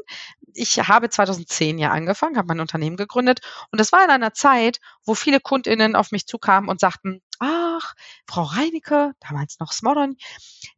ich 0.54 0.78
habe 0.80 1.10
2010 1.10 1.80
ja 1.80 1.92
angefangen, 1.92 2.38
habe 2.38 2.48
mein 2.48 2.60
Unternehmen 2.60 2.98
gegründet 2.98 3.40
und 3.72 3.80
das 3.80 3.92
war 3.92 4.04
in 4.04 4.12
einer 4.12 4.34
Zeit, 4.34 4.80
wo 5.06 5.16
viele 5.16 5.40
Kundinnen 5.40 5.96
auf 5.96 6.12
mich 6.12 6.28
zukamen 6.28 6.70
und 6.70 6.80
sagten, 6.80 7.22
ach, 7.40 7.96
Frau 8.28 8.44
Reinecke, 8.44 9.14
damals 9.20 9.60
noch 9.60 9.72
Smodern, 9.72 10.16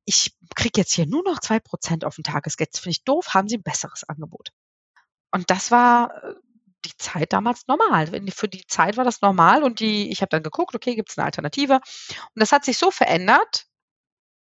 ich 0.05 0.35
kriege 0.55 0.79
jetzt 0.79 0.93
hier 0.93 1.07
nur 1.07 1.23
noch 1.23 1.39
zwei 1.39 1.59
Prozent 1.59 2.05
auf 2.05 2.15
den 2.15 2.23
Tagesgeld. 2.23 2.73
Das 2.73 2.79
finde 2.79 2.91
ich 2.91 3.03
doof, 3.03 3.33
haben 3.33 3.47
Sie 3.47 3.57
ein 3.57 3.63
besseres 3.63 4.03
Angebot? 4.07 4.49
Und 5.31 5.49
das 5.49 5.71
war 5.71 6.23
äh, 6.23 6.35
die 6.85 6.95
Zeit 6.97 7.33
damals 7.33 7.67
normal. 7.67 8.07
Für 8.31 8.47
die 8.47 8.65
Zeit 8.67 8.97
war 8.97 9.03
das 9.03 9.21
normal 9.21 9.63
und 9.63 9.79
die, 9.79 10.11
ich 10.11 10.21
habe 10.21 10.29
dann 10.29 10.43
geguckt, 10.43 10.75
okay, 10.75 10.95
gibt 10.95 11.09
es 11.09 11.17
eine 11.17 11.25
Alternative? 11.25 11.75
Und 11.75 12.39
das 12.39 12.51
hat 12.51 12.63
sich 12.63 12.77
so 12.77 12.91
verändert, 12.91 13.65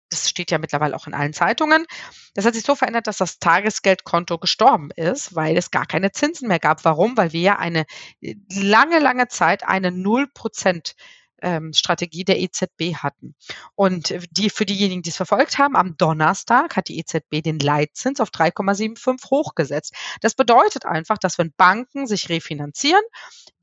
das 0.08 0.28
steht 0.28 0.50
ja 0.50 0.58
mittlerweile 0.58 0.94
auch 0.94 1.06
in 1.06 1.14
allen 1.14 1.32
Zeitungen. 1.32 1.86
Das 2.34 2.44
hat 2.44 2.54
sich 2.54 2.64
so 2.64 2.74
verändert, 2.74 3.06
dass 3.06 3.18
das 3.18 3.38
Tagesgeldkonto 3.38 4.38
gestorben 4.38 4.90
ist, 4.94 5.34
weil 5.34 5.56
es 5.56 5.70
gar 5.70 5.86
keine 5.86 6.12
Zinsen 6.12 6.48
mehr 6.48 6.60
gab. 6.60 6.84
Warum? 6.84 7.16
Weil 7.16 7.32
wir 7.32 7.40
ja 7.40 7.58
eine 7.58 7.84
äh, 8.20 8.34
lange, 8.52 8.98
lange 8.98 9.28
Zeit 9.28 9.66
eine 9.66 9.90
0% 9.90 10.94
ähm, 11.42 11.72
Strategie 11.72 12.24
der 12.24 12.40
EZB 12.40 12.96
hatten. 12.96 13.34
Und 13.74 14.14
die, 14.30 14.50
für 14.50 14.64
diejenigen, 14.64 15.02
die 15.02 15.10
es 15.10 15.16
verfolgt 15.16 15.58
haben, 15.58 15.76
am 15.76 15.96
Donnerstag 15.96 16.76
hat 16.76 16.88
die 16.88 16.98
EZB 16.98 17.42
den 17.42 17.58
Leitzins 17.58 18.20
auf 18.20 18.30
3,75 18.30 19.30
hochgesetzt. 19.30 19.94
Das 20.20 20.34
bedeutet 20.34 20.86
einfach, 20.86 21.18
dass 21.18 21.38
wenn 21.38 21.52
Banken 21.56 22.06
sich 22.06 22.28
refinanzieren, 22.28 23.02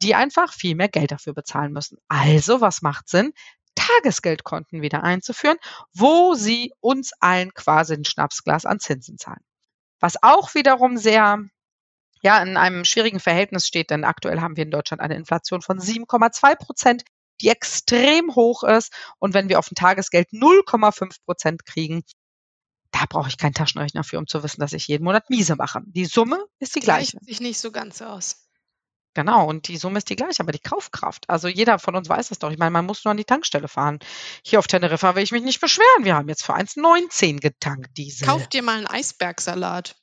die 0.01 0.15
einfach 0.15 0.53
viel 0.53 0.75
mehr 0.75 0.89
Geld 0.89 1.11
dafür 1.11 1.33
bezahlen 1.33 1.73
müssen. 1.73 1.97
Also, 2.07 2.61
was 2.61 2.81
macht 2.81 3.09
Sinn? 3.09 3.33
Tagesgeldkonten 3.75 4.81
wieder 4.81 5.03
einzuführen, 5.03 5.57
wo 5.93 6.35
sie 6.35 6.73
uns 6.79 7.11
allen 7.19 7.53
quasi 7.53 7.93
ein 7.93 8.05
Schnapsglas 8.05 8.65
an 8.65 8.79
Zinsen 8.79 9.17
zahlen. 9.17 9.43
Was 9.99 10.21
auch 10.21 10.53
wiederum 10.53 10.97
sehr 10.97 11.39
ja, 12.23 12.41
in 12.41 12.55
einem 12.55 12.85
schwierigen 12.85 13.19
Verhältnis 13.19 13.67
steht, 13.67 13.89
denn 13.89 14.05
aktuell 14.05 14.39
haben 14.39 14.55
wir 14.55 14.63
in 14.63 14.71
Deutschland 14.71 15.01
eine 15.01 15.15
Inflation 15.15 15.61
von 15.61 15.79
7,2 15.79 16.55
Prozent, 16.55 17.03
die 17.41 17.49
extrem 17.49 18.33
hoch 18.33 18.63
ist. 18.63 18.93
Und 19.19 19.33
wenn 19.33 19.49
wir 19.49 19.59
auf 19.59 19.69
ein 19.69 19.75
Tagesgeld 19.75 20.29
0,5 20.29 21.17
Prozent 21.25 21.65
kriegen, 21.65 22.03
da 22.91 23.01
brauche 23.09 23.27
ich 23.27 23.37
keinen 23.37 23.53
Taschenrechner 23.53 24.05
für, 24.05 24.17
um 24.19 24.27
zu 24.27 24.41
wissen, 24.41 24.61
dass 24.61 24.71
ich 24.71 24.87
jeden 24.87 25.03
Monat 25.03 25.29
miese 25.29 25.57
mache. 25.57 25.81
Die 25.85 26.05
Summe 26.05 26.45
ist 26.59 26.75
die 26.75 26.79
gleiche. 26.79 27.17
Gleicht 27.17 27.25
sich 27.25 27.41
nicht 27.41 27.59
so 27.59 27.71
ganz 27.71 28.01
aus. 28.01 28.47
Genau, 29.13 29.47
und 29.47 29.67
die 29.67 29.77
Summe 29.77 29.99
ist 29.99 30.09
die 30.09 30.15
gleiche, 30.15 30.41
aber 30.41 30.51
die 30.51 30.59
Kaufkraft. 30.59 31.29
Also 31.29 31.47
jeder 31.47 31.77
von 31.77 31.95
uns 31.95 32.09
weiß 32.09 32.29
das 32.29 32.39
doch. 32.39 32.51
Ich 32.51 32.57
meine, 32.57 32.71
man 32.71 32.85
muss 32.85 33.05
nur 33.05 33.11
an 33.11 33.17
die 33.17 33.25
Tankstelle 33.25 33.67
fahren. 33.67 33.99
Hier 34.43 34.59
auf 34.59 34.67
Teneriffa 34.67 35.15
will 35.15 35.23
ich 35.23 35.31
mich 35.31 35.43
nicht 35.43 35.61
beschweren. 35.61 36.03
Wir 36.03 36.15
haben 36.15 36.29
jetzt 36.29 36.43
für 36.43 36.55
1,19 36.55 37.39
getankt, 37.39 37.97
Diesel. 37.97 38.27
Kauf 38.27 38.47
dir 38.47 38.63
mal 38.63 38.77
einen 38.77 38.87
Eisbergsalat. 38.87 39.95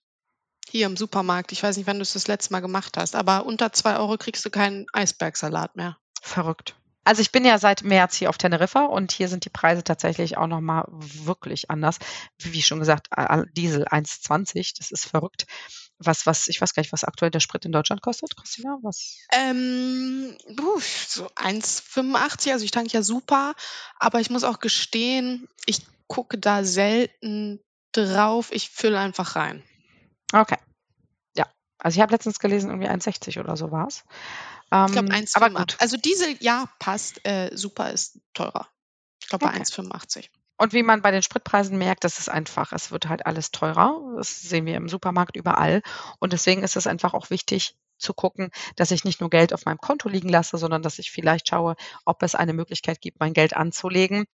Hier 0.68 0.86
im 0.86 0.96
Supermarkt. 0.96 1.50
Ich 1.50 1.62
weiß 1.62 1.76
nicht, 1.76 1.88
wann 1.88 1.96
du 1.96 2.02
es 2.02 2.12
das 2.12 2.28
letzte 2.28 2.52
Mal 2.52 2.60
gemacht 2.60 2.96
hast, 2.96 3.16
aber 3.16 3.46
unter 3.46 3.72
zwei 3.72 3.96
Euro 3.96 4.16
kriegst 4.16 4.44
du 4.44 4.50
keinen 4.50 4.86
Eisbergsalat 4.92 5.74
mehr. 5.74 5.98
Verrückt. 6.22 6.76
Also 7.10 7.22
ich 7.22 7.32
bin 7.32 7.44
ja 7.44 7.58
seit 7.58 7.82
März 7.82 8.14
hier 8.14 8.28
auf 8.28 8.38
Teneriffa 8.38 8.84
und 8.84 9.10
hier 9.10 9.26
sind 9.26 9.44
die 9.44 9.50
Preise 9.50 9.82
tatsächlich 9.82 10.36
auch 10.36 10.46
nochmal 10.46 10.84
wirklich 10.90 11.68
anders. 11.68 11.98
Wie 12.38 12.62
schon 12.62 12.78
gesagt, 12.78 13.08
Diesel 13.56 13.84
1,20, 13.84 14.74
das 14.78 14.92
ist 14.92 15.06
verrückt. 15.06 15.48
Was, 15.98 16.24
was, 16.26 16.46
ich 16.46 16.60
weiß 16.60 16.72
gar 16.72 16.82
nicht, 16.82 16.92
was 16.92 17.02
aktuell 17.02 17.32
der 17.32 17.40
Sprit 17.40 17.64
in 17.64 17.72
Deutschland 17.72 18.00
kostet, 18.00 18.36
Christina? 18.36 18.78
Was? 18.82 19.16
Ähm, 19.32 20.38
so 21.08 21.26
1,85, 21.30 22.52
also 22.52 22.64
ich 22.64 22.70
tanke 22.70 22.92
ja 22.92 23.02
super, 23.02 23.54
aber 23.98 24.20
ich 24.20 24.30
muss 24.30 24.44
auch 24.44 24.60
gestehen, 24.60 25.48
ich 25.66 25.80
gucke 26.06 26.38
da 26.38 26.62
selten 26.62 27.58
drauf, 27.90 28.52
ich 28.52 28.70
fülle 28.70 29.00
einfach 29.00 29.34
rein. 29.34 29.64
Okay. 30.32 30.58
Ja. 31.36 31.46
Also 31.78 31.96
ich 31.96 32.02
habe 32.02 32.12
letztens 32.12 32.38
gelesen, 32.38 32.70
irgendwie 32.70 32.88
1,60 32.88 33.40
oder 33.40 33.56
so 33.56 33.72
war 33.72 33.88
es. 33.88 34.04
Ähm, 34.72 34.86
ich 34.86 34.92
glaube 34.92 35.12
1,85. 35.12 35.80
Also 35.80 35.96
Diesel, 35.96 36.36
ja, 36.40 36.68
passt, 36.78 37.26
äh, 37.26 37.50
super 37.54 37.90
ist 37.90 38.20
teurer. 38.34 38.68
Ich 39.20 39.28
glaube 39.28 39.46
bei 39.46 39.52
okay. 39.52 39.62
1,85. 39.62 40.28
Und 40.56 40.74
wie 40.74 40.82
man 40.82 41.00
bei 41.00 41.10
den 41.10 41.22
Spritpreisen 41.22 41.78
merkt, 41.78 42.04
das 42.04 42.18
ist 42.18 42.28
einfach, 42.28 42.72
es 42.72 42.90
wird 42.90 43.08
halt 43.08 43.24
alles 43.24 43.50
teurer. 43.50 43.98
Das 44.16 44.42
sehen 44.42 44.66
wir 44.66 44.76
im 44.76 44.90
Supermarkt 44.90 45.36
überall. 45.36 45.80
Und 46.18 46.34
deswegen 46.34 46.62
ist 46.62 46.76
es 46.76 46.86
einfach 46.86 47.14
auch 47.14 47.30
wichtig 47.30 47.76
zu 47.96 48.12
gucken, 48.12 48.50
dass 48.76 48.90
ich 48.90 49.04
nicht 49.04 49.20
nur 49.20 49.30
Geld 49.30 49.52
auf 49.54 49.64
meinem 49.64 49.78
Konto 49.78 50.08
liegen 50.08 50.28
lasse, 50.28 50.58
sondern 50.58 50.82
dass 50.82 50.98
ich 50.98 51.10
vielleicht 51.10 51.48
schaue, 51.48 51.76
ob 52.04 52.22
es 52.22 52.34
eine 52.34 52.52
Möglichkeit 52.52 53.00
gibt, 53.00 53.20
mein 53.20 53.32
Geld 53.32 53.56
anzulegen, 53.56 54.26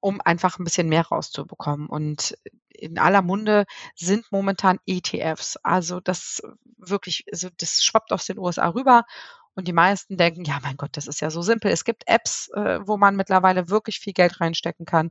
um 0.00 0.20
einfach 0.20 0.58
ein 0.58 0.64
bisschen 0.64 0.88
mehr 0.88 1.06
rauszubekommen. 1.06 1.88
Und 1.88 2.36
in 2.68 2.98
aller 2.98 3.22
Munde 3.22 3.66
sind 3.94 4.30
momentan 4.30 4.78
ETFs. 4.86 5.56
Also 5.62 6.00
das 6.00 6.42
wirklich, 6.76 7.24
also 7.32 7.48
das 7.56 7.82
schwappt 7.82 8.12
aus 8.12 8.26
den 8.26 8.38
USA 8.38 8.68
rüber 8.68 9.04
und 9.54 9.66
die 9.66 9.72
meisten 9.72 10.16
denken, 10.16 10.44
ja, 10.44 10.60
mein 10.62 10.76
Gott, 10.76 10.96
das 10.96 11.08
ist 11.08 11.20
ja 11.20 11.30
so 11.30 11.42
simpel. 11.42 11.72
Es 11.72 11.84
gibt 11.84 12.04
Apps, 12.06 12.48
äh, 12.54 12.78
wo 12.86 12.96
man 12.96 13.16
mittlerweile 13.16 13.68
wirklich 13.68 13.98
viel 13.98 14.12
Geld 14.12 14.40
reinstecken 14.40 14.86
kann 14.86 15.10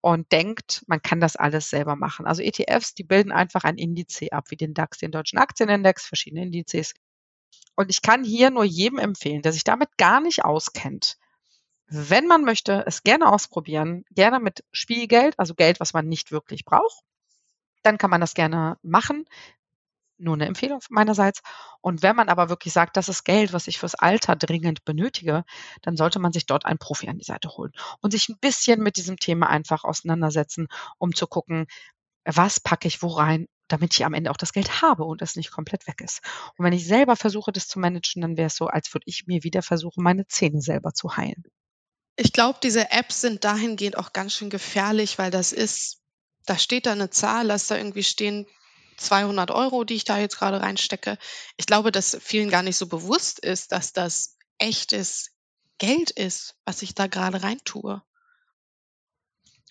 und 0.00 0.32
denkt, 0.32 0.82
man 0.88 1.00
kann 1.00 1.20
das 1.20 1.36
alles 1.36 1.70
selber 1.70 1.96
machen. 1.96 2.26
Also 2.26 2.42
ETFs, 2.42 2.94
die 2.94 3.04
bilden 3.04 3.32
einfach 3.32 3.64
ein 3.64 3.78
Indiz 3.78 4.20
ab, 4.32 4.50
wie 4.50 4.56
den 4.56 4.74
DAX, 4.74 4.98
den 4.98 5.12
deutschen 5.12 5.38
Aktienindex, 5.38 6.06
verschiedene 6.06 6.42
Indizes. 6.42 6.92
Und 7.76 7.88
ich 7.88 8.02
kann 8.02 8.24
hier 8.24 8.50
nur 8.50 8.64
jedem 8.64 8.98
empfehlen, 8.98 9.42
der 9.42 9.52
sich 9.52 9.64
damit 9.64 9.96
gar 9.96 10.20
nicht 10.20 10.44
auskennt, 10.44 11.16
wenn 11.86 12.26
man 12.26 12.44
möchte, 12.44 12.84
es 12.86 13.02
gerne 13.02 13.30
ausprobieren, 13.32 14.04
gerne 14.10 14.40
mit 14.40 14.64
Spielgeld, 14.72 15.38
also 15.38 15.54
Geld, 15.54 15.80
was 15.80 15.92
man 15.92 16.08
nicht 16.08 16.32
wirklich 16.32 16.64
braucht, 16.64 17.04
dann 17.82 17.98
kann 17.98 18.10
man 18.10 18.20
das 18.20 18.34
gerne 18.34 18.78
machen 18.82 19.26
nur 20.18 20.34
eine 20.34 20.46
Empfehlung 20.46 20.80
meinerseits. 20.90 21.42
Und 21.80 22.02
wenn 22.02 22.16
man 22.16 22.28
aber 22.28 22.48
wirklich 22.48 22.72
sagt, 22.72 22.96
das 22.96 23.08
ist 23.08 23.24
Geld, 23.24 23.52
was 23.52 23.66
ich 23.66 23.78
fürs 23.78 23.94
Alter 23.94 24.36
dringend 24.36 24.84
benötige, 24.84 25.44
dann 25.82 25.96
sollte 25.96 26.18
man 26.18 26.32
sich 26.32 26.46
dort 26.46 26.64
einen 26.64 26.78
Profi 26.78 27.08
an 27.08 27.18
die 27.18 27.24
Seite 27.24 27.50
holen 27.50 27.72
und 28.00 28.12
sich 28.12 28.28
ein 28.28 28.38
bisschen 28.40 28.82
mit 28.82 28.96
diesem 28.96 29.16
Thema 29.16 29.48
einfach 29.48 29.84
auseinandersetzen, 29.84 30.68
um 30.98 31.14
zu 31.14 31.26
gucken, 31.26 31.66
was 32.24 32.60
packe 32.60 32.88
ich 32.88 33.02
wo 33.02 33.08
rein, 33.08 33.46
damit 33.68 33.94
ich 33.94 34.04
am 34.04 34.14
Ende 34.14 34.30
auch 34.30 34.36
das 34.36 34.52
Geld 34.52 34.82
habe 34.82 35.04
und 35.04 35.22
es 35.22 35.36
nicht 35.36 35.50
komplett 35.50 35.86
weg 35.86 36.00
ist. 36.00 36.20
Und 36.56 36.64
wenn 36.64 36.72
ich 36.72 36.86
selber 36.86 37.16
versuche, 37.16 37.52
das 37.52 37.68
zu 37.68 37.78
managen, 37.78 38.22
dann 38.22 38.36
wäre 38.36 38.46
es 38.46 38.56
so, 38.56 38.66
als 38.66 38.92
würde 38.94 39.04
ich 39.06 39.26
mir 39.26 39.42
wieder 39.42 39.62
versuchen, 39.62 40.02
meine 40.02 40.26
Zähne 40.26 40.60
selber 40.60 40.92
zu 40.94 41.16
heilen. 41.16 41.44
Ich 42.16 42.32
glaube, 42.32 42.58
diese 42.62 42.90
Apps 42.90 43.20
sind 43.20 43.44
dahingehend 43.44 43.98
auch 43.98 44.12
ganz 44.12 44.34
schön 44.34 44.50
gefährlich, 44.50 45.18
weil 45.18 45.30
das 45.30 45.52
ist, 45.52 46.00
da 46.46 46.58
steht 46.58 46.86
da 46.86 46.92
eine 46.92 47.10
Zahl, 47.10 47.46
lass 47.46 47.66
da 47.66 47.76
irgendwie 47.76 48.04
stehen 48.04 48.46
200 48.98 49.50
Euro, 49.50 49.84
die 49.84 49.94
ich 49.94 50.04
da 50.04 50.18
jetzt 50.18 50.38
gerade 50.38 50.60
reinstecke. 50.60 51.18
Ich 51.56 51.66
glaube, 51.66 51.90
dass 51.90 52.16
vielen 52.20 52.50
gar 52.50 52.62
nicht 52.62 52.76
so 52.76 52.86
bewusst 52.86 53.40
ist, 53.40 53.72
dass 53.72 53.92
das 53.92 54.36
echtes 54.58 55.30
Geld 55.78 56.10
ist, 56.10 56.54
was 56.64 56.82
ich 56.82 56.94
da 56.94 57.08
gerade 57.08 57.42
reintue. 57.42 58.02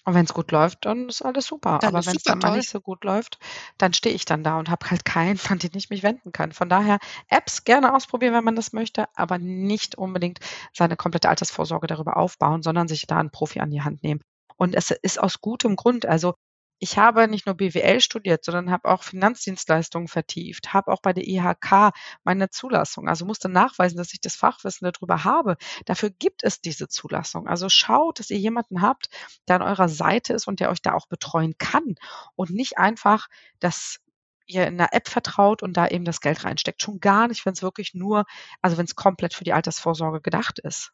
Und 0.06 0.16
wenn 0.16 0.26
es 0.26 0.34
gut 0.34 0.52
läuft, 0.52 0.86
dann 0.86 1.08
ist 1.08 1.22
alles 1.22 1.46
super. 1.46 1.80
Dann 1.80 1.96
Aber 1.96 2.06
wenn 2.06 2.16
es 2.16 2.24
dann 2.24 2.40
mal 2.40 2.58
nicht 2.58 2.70
so 2.70 2.82
gut 2.82 3.04
läuft, 3.06 3.40
dann 3.78 3.94
stehe 3.94 4.14
ich 4.14 4.26
dann 4.26 4.44
da 4.44 4.60
und 4.60 4.70
habe 4.70 4.90
halt 4.90 5.06
keinen, 5.06 5.40
an 5.50 5.60
den 5.60 5.72
ich 5.76 5.90
mich 5.90 6.04
wenden 6.04 6.32
kann. 6.32 6.52
Von 6.52 6.70
daher 6.70 7.00
Apps 7.30 7.64
gerne 7.64 7.94
ausprobieren, 7.94 8.34
wenn 8.34 8.44
man 8.44 8.56
das 8.56 8.74
möchte, 8.74 9.08
aber 9.16 9.38
nicht 9.38 9.96
unbedingt 9.96 10.40
seine 10.74 10.98
komplette 10.98 11.30
Altersvorsorge 11.30 11.88
darüber 11.88 12.18
aufbauen, 12.18 12.64
sondern 12.64 12.88
sich 12.88 13.08
da 13.08 13.18
einen 13.18 13.32
Profi 13.32 13.60
an 13.62 13.72
die 13.72 13.82
Hand 13.82 14.04
nehmen. 14.04 14.22
Und 14.58 14.76
es 14.76 14.92
ist 14.92 15.20
aus 15.20 15.42
gutem 15.42 15.76
Grund. 15.76 16.06
Also 16.06 16.36
ich 16.80 16.98
habe 16.98 17.28
nicht 17.28 17.46
nur 17.46 17.56
BWL 17.56 18.02
studiert, 18.02 18.44
sondern 18.44 18.72
habe 18.72 18.90
auch 18.90 19.04
Finanzdienstleistungen 19.04 20.08
vertieft, 20.08 20.74
habe 20.74 20.92
auch 20.92 21.02
bei 21.02 21.14
der 21.14 21.28
IHK 21.28 21.94
meine 22.24 22.50
Zulassung, 22.50 23.08
also 23.08 23.26
musste 23.26 23.50
nachweisen, 23.50 23.98
dass 23.98 24.14
ich 24.14 24.22
das 24.22 24.36
Fachwissen 24.36 24.90
darüber 24.92 25.24
habe. 25.24 25.58
Dafür 25.86 26.10
gibt 26.10 26.44
es 26.44 26.62
diese 26.62 26.88
Zulassung. 26.90 27.48
Also 27.48 27.70
schaut, 27.70 28.20
dass 28.20 28.30
ihr 28.30 28.38
jemanden 28.38 28.82
habt, 28.82 29.10
der 29.48 29.58
an 29.58 29.62
eurer 29.62 29.90
Seite 29.90 30.34
ist 30.34 30.48
und 30.48 30.60
der 30.60 30.72
euch 30.72 30.82
da 30.82 30.94
auch 30.94 31.08
betreuen 31.08 31.56
kann 31.58 31.96
und 32.36 32.50
nicht 32.52 32.78
einfach 32.78 33.28
dass 33.60 34.00
ihr 34.46 34.68
in 34.68 34.80
einer 34.80 34.94
App 34.94 35.08
vertraut 35.08 35.64
und 35.64 35.78
da 35.78 35.88
eben 35.88 36.06
das 36.06 36.20
Geld 36.22 36.44
reinsteckt. 36.44 36.82
Schon 36.82 37.00
gar 37.00 37.28
nicht, 37.28 37.46
wenn 37.46 37.54
es 37.54 37.62
wirklich 37.62 37.94
nur, 37.94 38.26
also 38.62 38.78
wenn 38.78 38.86
es 38.86 38.96
komplett 38.96 39.34
für 39.34 39.46
die 39.46 39.54
Altersvorsorge 39.54 40.22
gedacht 40.22 40.60
ist. 40.60 40.92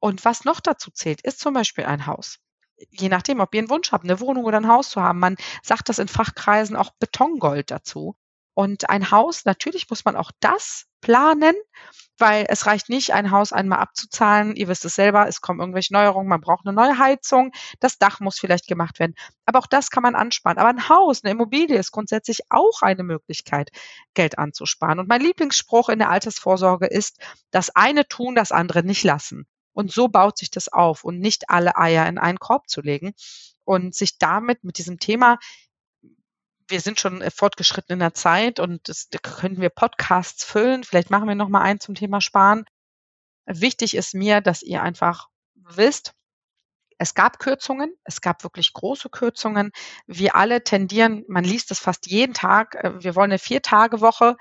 Und 0.00 0.24
was 0.24 0.44
noch 0.44 0.60
dazu 0.60 0.90
zählt, 0.90 1.20
ist 1.22 1.40
zum 1.40 1.54
Beispiel 1.54 1.84
ein 1.84 2.06
Haus 2.06 2.38
je 2.90 3.08
nachdem, 3.08 3.40
ob 3.40 3.54
ihr 3.54 3.60
einen 3.60 3.70
Wunsch 3.70 3.92
habt, 3.92 4.04
eine 4.04 4.20
Wohnung 4.20 4.44
oder 4.44 4.58
ein 4.58 4.68
Haus 4.68 4.90
zu 4.90 5.02
haben. 5.02 5.18
Man 5.18 5.36
sagt 5.62 5.88
das 5.88 5.98
in 5.98 6.08
Fachkreisen 6.08 6.76
auch 6.76 6.90
Betongold 6.98 7.70
dazu. 7.70 8.16
Und 8.54 8.90
ein 8.90 9.10
Haus, 9.10 9.44
natürlich 9.44 9.88
muss 9.88 10.04
man 10.04 10.16
auch 10.16 10.32
das 10.40 10.86
planen, 11.00 11.54
weil 12.18 12.44
es 12.48 12.66
reicht 12.66 12.88
nicht, 12.90 13.12
ein 13.12 13.30
Haus 13.30 13.52
einmal 13.52 13.78
abzuzahlen. 13.78 14.54
Ihr 14.54 14.68
wisst 14.68 14.84
es 14.84 14.94
selber, 14.94 15.26
es 15.28 15.40
kommen 15.40 15.60
irgendwelche 15.60 15.94
Neuerungen, 15.94 16.28
man 16.28 16.40
braucht 16.40 16.66
eine 16.66 16.74
neue 16.74 16.98
Heizung, 16.98 17.52
das 17.78 17.98
Dach 17.98 18.20
muss 18.20 18.38
vielleicht 18.38 18.66
gemacht 18.66 18.98
werden. 18.98 19.14
Aber 19.46 19.60
auch 19.60 19.66
das 19.66 19.90
kann 19.90 20.02
man 20.02 20.14
ansparen. 20.14 20.58
Aber 20.58 20.68
ein 20.68 20.88
Haus, 20.88 21.24
eine 21.24 21.32
Immobilie 21.32 21.78
ist 21.78 21.92
grundsätzlich 21.92 22.40
auch 22.50 22.82
eine 22.82 23.02
Möglichkeit, 23.02 23.70
Geld 24.14 24.38
anzusparen. 24.38 24.98
Und 24.98 25.08
mein 25.08 25.22
Lieblingsspruch 25.22 25.88
in 25.88 25.98
der 26.00 26.10
Altersvorsorge 26.10 26.86
ist, 26.86 27.18
das 27.50 27.70
eine 27.74 28.06
tun, 28.08 28.34
das 28.34 28.52
andere 28.52 28.82
nicht 28.82 29.04
lassen. 29.04 29.46
Und 29.72 29.92
so 29.92 30.08
baut 30.08 30.38
sich 30.38 30.50
das 30.50 30.68
auf 30.68 31.04
und 31.04 31.20
nicht 31.20 31.50
alle 31.50 31.76
Eier 31.76 32.06
in 32.06 32.18
einen 32.18 32.38
Korb 32.38 32.68
zu 32.68 32.80
legen 32.80 33.12
und 33.64 33.94
sich 33.94 34.18
damit 34.18 34.64
mit 34.64 34.78
diesem 34.78 34.98
Thema 34.98 35.38
wir 36.70 36.80
sind 36.80 37.00
schon 37.00 37.22
fortgeschritten 37.30 37.94
in 37.94 37.98
der 37.98 38.14
Zeit 38.14 38.60
und 38.60 38.88
das, 38.88 39.08
da 39.08 39.18
können 39.18 39.60
wir 39.60 39.70
Podcasts 39.70 40.44
füllen. 40.44 40.84
Vielleicht 40.84 41.10
machen 41.10 41.28
wir 41.28 41.34
noch 41.34 41.48
mal 41.48 41.62
einen 41.62 41.80
zum 41.80 41.94
Thema 41.94 42.20
Sparen. 42.20 42.64
Wichtig 43.46 43.96
ist 43.96 44.14
mir, 44.14 44.40
dass 44.40 44.62
ihr 44.62 44.82
einfach 44.82 45.28
wisst, 45.54 46.14
es 46.98 47.14
gab 47.14 47.38
Kürzungen, 47.38 47.94
es 48.04 48.20
gab 48.20 48.42
wirklich 48.42 48.74
große 48.74 49.08
Kürzungen. 49.08 49.72
Wir 50.06 50.36
alle 50.36 50.62
tendieren, 50.62 51.24
man 51.28 51.44
liest 51.44 51.70
es 51.70 51.78
fast 51.78 52.06
jeden 52.06 52.34
Tag, 52.34 52.74
äh, 52.74 53.02
wir 53.02 53.16
wollen 53.16 53.30
eine 53.30 53.38
Vier-Tage-Woche 53.38 54.36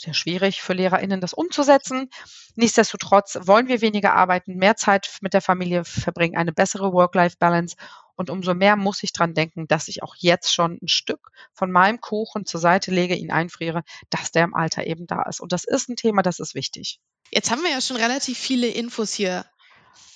sehr 0.00 0.14
schwierig 0.14 0.62
für 0.62 0.72
LehrerInnen, 0.72 1.20
das 1.20 1.34
umzusetzen. 1.34 2.10
Nichtsdestotrotz 2.56 3.38
wollen 3.42 3.68
wir 3.68 3.80
weniger 3.80 4.14
arbeiten, 4.14 4.56
mehr 4.56 4.76
Zeit 4.76 5.18
mit 5.20 5.34
der 5.34 5.42
Familie 5.42 5.84
verbringen, 5.84 6.36
eine 6.36 6.52
bessere 6.52 6.92
Work-Life-Balance. 6.92 7.76
Und 8.16 8.28
umso 8.28 8.54
mehr 8.54 8.76
muss 8.76 9.02
ich 9.02 9.12
dran 9.12 9.34
denken, 9.34 9.66
dass 9.66 9.88
ich 9.88 10.02
auch 10.02 10.14
jetzt 10.18 10.52
schon 10.52 10.78
ein 10.82 10.88
Stück 10.88 11.30
von 11.52 11.70
meinem 11.70 12.00
Kuchen 12.00 12.44
zur 12.44 12.60
Seite 12.60 12.90
lege, 12.90 13.14
ihn 13.14 13.30
einfriere, 13.30 13.82
dass 14.10 14.30
der 14.30 14.44
im 14.44 14.54
Alter 14.54 14.86
eben 14.86 15.06
da 15.06 15.22
ist. 15.22 15.40
Und 15.40 15.52
das 15.52 15.64
ist 15.64 15.88
ein 15.88 15.96
Thema, 15.96 16.22
das 16.22 16.38
ist 16.38 16.54
wichtig. 16.54 17.00
Jetzt 17.30 17.50
haben 17.50 17.62
wir 17.62 17.70
ja 17.70 17.80
schon 17.80 17.96
relativ 17.96 18.38
viele 18.38 18.68
Infos 18.68 19.14
hier 19.14 19.46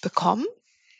bekommen 0.03 0.45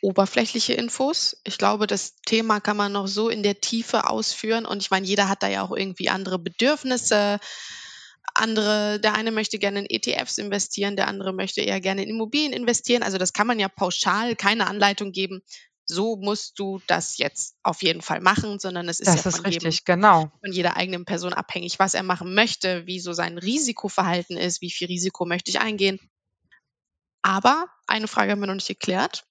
oberflächliche 0.05 0.75
Infos. 0.75 1.41
Ich 1.45 1.57
glaube, 1.57 1.87
das 1.87 2.17
Thema 2.27 2.61
kann 2.61 2.77
man 2.77 2.93
noch 2.93 3.09
so 3.09 3.31
in 3.31 3.43
der 3.43 3.63
Tiefe 3.63 4.11
ausführen. 4.11 4.67
Und 4.67 4.83
ich 4.83 4.91
meine, 4.91 5.07
jeder 5.07 5.31
hat 5.31 5.43
da 5.43 5.49
ja 5.49 5.63
auch 5.63 5.75
irgendwie 5.75 6.11
andere 6.11 6.39
Bedürfnisse. 6.39 7.41
Andere, 8.45 9.01
der 9.01 9.15
eine 9.15 9.33
möchte 9.33 9.59
gerne 9.59 9.81
in 9.81 9.87
ETFs 9.89 10.37
investieren, 10.37 10.97
der 10.97 11.09
andere 11.09 11.33
möchte 11.33 11.63
eher 11.63 11.81
gerne 11.81 12.03
in 12.03 12.11
Immobilien 12.11 12.53
investieren. 12.53 13.03
Also 13.03 13.17
das 13.17 13.33
kann 13.33 13.47
man 13.47 13.59
ja 13.59 13.69
pauschal 13.69 14.37
keine 14.37 14.67
Anleitung 14.67 15.13
geben. 15.13 15.43
So 15.87 16.17
musst 16.17 16.59
du 16.59 16.81
das 16.87 17.17
jetzt 17.17 17.57
auf 17.63 17.83
jeden 17.83 18.03
Fall 18.03 18.21
machen, 18.21 18.59
sondern 18.59 18.89
es 18.89 19.01
ist 19.01 19.09
das 19.09 19.25
ja 19.25 19.29
ist 19.31 19.37
von, 19.37 19.47
richtig, 19.47 19.81
jedem, 19.81 19.85
genau. 19.85 20.31
von 20.41 20.53
jeder 20.53 20.77
eigenen 20.77 21.07
Person 21.07 21.33
abhängig, 21.33 21.79
was 21.79 21.95
er 21.95 22.03
machen 22.03 22.35
möchte, 22.35 22.87
wie 22.87 23.01
so 23.01 23.15
sein 23.15 23.39
Risikoverhalten 23.39 24.37
ist, 24.37 24.61
wie 24.61 24.71
viel 24.71 24.89
Risiko 24.89 25.25
möchte 25.25 25.51
ich 25.51 25.61
eingehen. 25.61 25.99
Aber 27.23 27.67
eine 27.87 28.09
Frage 28.09 28.33
haben 28.33 28.41
wir 28.41 28.47
noch 28.47 28.55
nicht 28.55 28.69
geklärt 28.69 29.25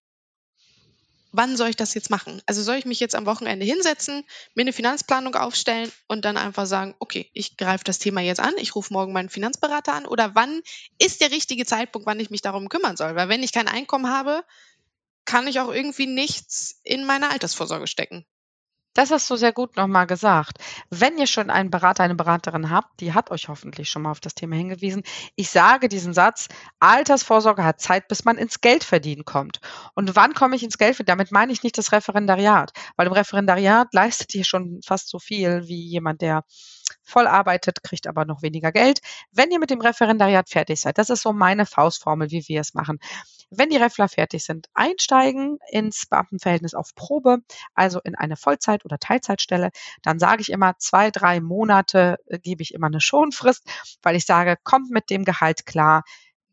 wann 1.34 1.58
soll 1.58 1.70
ich 1.70 1.76
das 1.76 1.94
jetzt 1.96 2.10
machen? 2.10 2.42
Also 2.46 2.62
soll 2.62 2.78
ich 2.78 2.86
mich 2.86 3.00
jetzt 3.00 3.16
am 3.16 3.26
Wochenende 3.26 3.66
hinsetzen, 3.66 4.24
mir 4.54 4.62
eine 4.62 4.72
Finanzplanung 4.72 5.36
aufstellen 5.36 5.92
und 6.08 6.24
dann 6.24 6.38
einfach 6.38 6.66
sagen, 6.66 6.96
okay, 7.00 7.30
ich 7.34 7.58
greife 7.58 7.84
das 7.84 8.00
Thema 8.00 8.22
jetzt 8.22 8.40
an, 8.40 8.54
ich 8.58 8.76
rufe 8.76 8.94
morgen 8.94 9.12
meinen 9.12 9.30
Finanzberater 9.30 9.94
an 9.94 10.06
oder 10.06 10.36
wann 10.36 10.62
ist 11.00 11.20
der 11.22 11.32
richtige 11.32 11.66
Zeitpunkt, 11.66 12.06
wann 12.06 12.20
ich 12.20 12.30
mich 12.30 12.42
darum 12.42 12.70
kümmern 12.70 12.96
soll? 12.96 13.16
Weil 13.16 13.30
wenn 13.30 13.44
ich 13.44 13.52
kein 13.52 13.68
Einkommen 13.68 14.08
habe, 14.08 14.46
kann 15.26 15.48
ich 15.48 15.60
auch 15.60 15.74
irgendwie 15.74 16.08
nichts 16.08 16.80
in 16.84 17.06
meine 17.06 17.32
Altersvorsorge 17.32 17.88
stecken. 17.88 18.26
Das 18.94 19.10
hast 19.10 19.30
du 19.30 19.36
sehr 19.36 19.54
gut 19.54 19.76
nochmal 19.76 20.06
gesagt. 20.06 20.60
Wenn 20.90 21.18
ihr 21.18 21.26
schon 21.26 21.50
einen 21.50 21.72
Berater, 21.72 22.04
eine 22.04 22.16
Beraterin 22.16 22.70
habt, 22.70 23.00
die 23.00 23.14
hat 23.14 23.32
euch 23.32 23.48
hoffentlich 23.48 23.90
schon 23.90 24.04
mal 24.04 24.12
auf 24.12 24.20
das 24.20 24.36
Thema 24.36 24.56
hingewiesen. 24.56 25.04
Ich 25.36 25.50
sage 25.50 25.90
diesen 25.90 26.14
Satz, 26.14 26.48
Altersvorsorge 26.80 27.64
hat 27.64 27.82
Zeit, 27.82 28.08
bis 28.08 28.24
man 28.24 28.38
ins 28.38 28.62
Geldverdienen 28.62 29.26
kommt. 29.26 29.62
Und 29.96 30.16
wann 30.16 30.34
komme 30.34 30.56
ich 30.56 30.64
ins 30.64 30.78
Geldverdienen? 30.78 31.18
Damit 31.18 31.32
meine 31.32 31.52
ich 31.52 31.64
nicht 31.64 31.78
das 31.78 31.92
Referendariat, 31.92 32.72
weil 32.96 33.08
im 33.08 33.14
Referendariat 33.14 33.88
leistet 33.94 34.36
ihr 34.36 34.46
schon 34.46 34.82
fast 34.86 35.10
so 35.10 35.18
viel 35.18 35.68
wie 35.68 35.82
jemand, 35.88 36.22
der 36.22 36.44
voll 37.04 37.28
arbeitet, 37.28 37.84
kriegt 37.84 38.08
aber 38.08 38.26
noch 38.26 38.42
weniger 38.42 38.72
Geld. 38.72 39.00
Wenn 39.32 39.52
ihr 39.52 39.60
mit 39.60 39.70
dem 39.70 39.82
Referendariat 39.82 40.50
fertig 40.50 40.80
seid, 40.82 40.98
das 40.98 41.10
ist 41.10 41.22
so 41.22 41.34
meine 41.34 41.66
Faustformel, 41.66 42.32
wie 42.32 42.48
wir 42.48 42.62
es 42.62 42.74
machen, 42.74 43.00
wenn 43.58 43.70
die 43.70 43.78
Refler 43.78 44.08
fertig 44.08 44.44
sind, 44.44 44.68
einsteigen 44.74 45.58
ins 45.70 46.06
Beamtenverhältnis 46.06 46.74
auf 46.74 46.96
Probe, 46.96 47.40
also 47.74 48.00
in 48.04 48.16
eine 48.16 48.36
Vollzeit- 48.36 48.86
oder 48.86 49.00
Teilzeitstelle, 49.00 49.72
dann 50.02 50.20
sage 50.20 50.42
ich 50.42 50.52
immer, 50.52 50.78
zwei, 50.78 51.12
drei 51.12 51.42
Monate 51.42 52.18
äh, 52.28 52.40
gebe 52.40 52.62
ich 52.62 52.74
immer 52.74 52.88
eine 52.88 53.02
Schonfrist, 53.02 53.64
weil 54.02 54.16
ich 54.16 54.26
sage, 54.26 54.58
kommt 54.64 54.90
mit 54.90 55.10
dem 55.10 55.26
Gehalt 55.26 55.66
klar, 55.66 56.04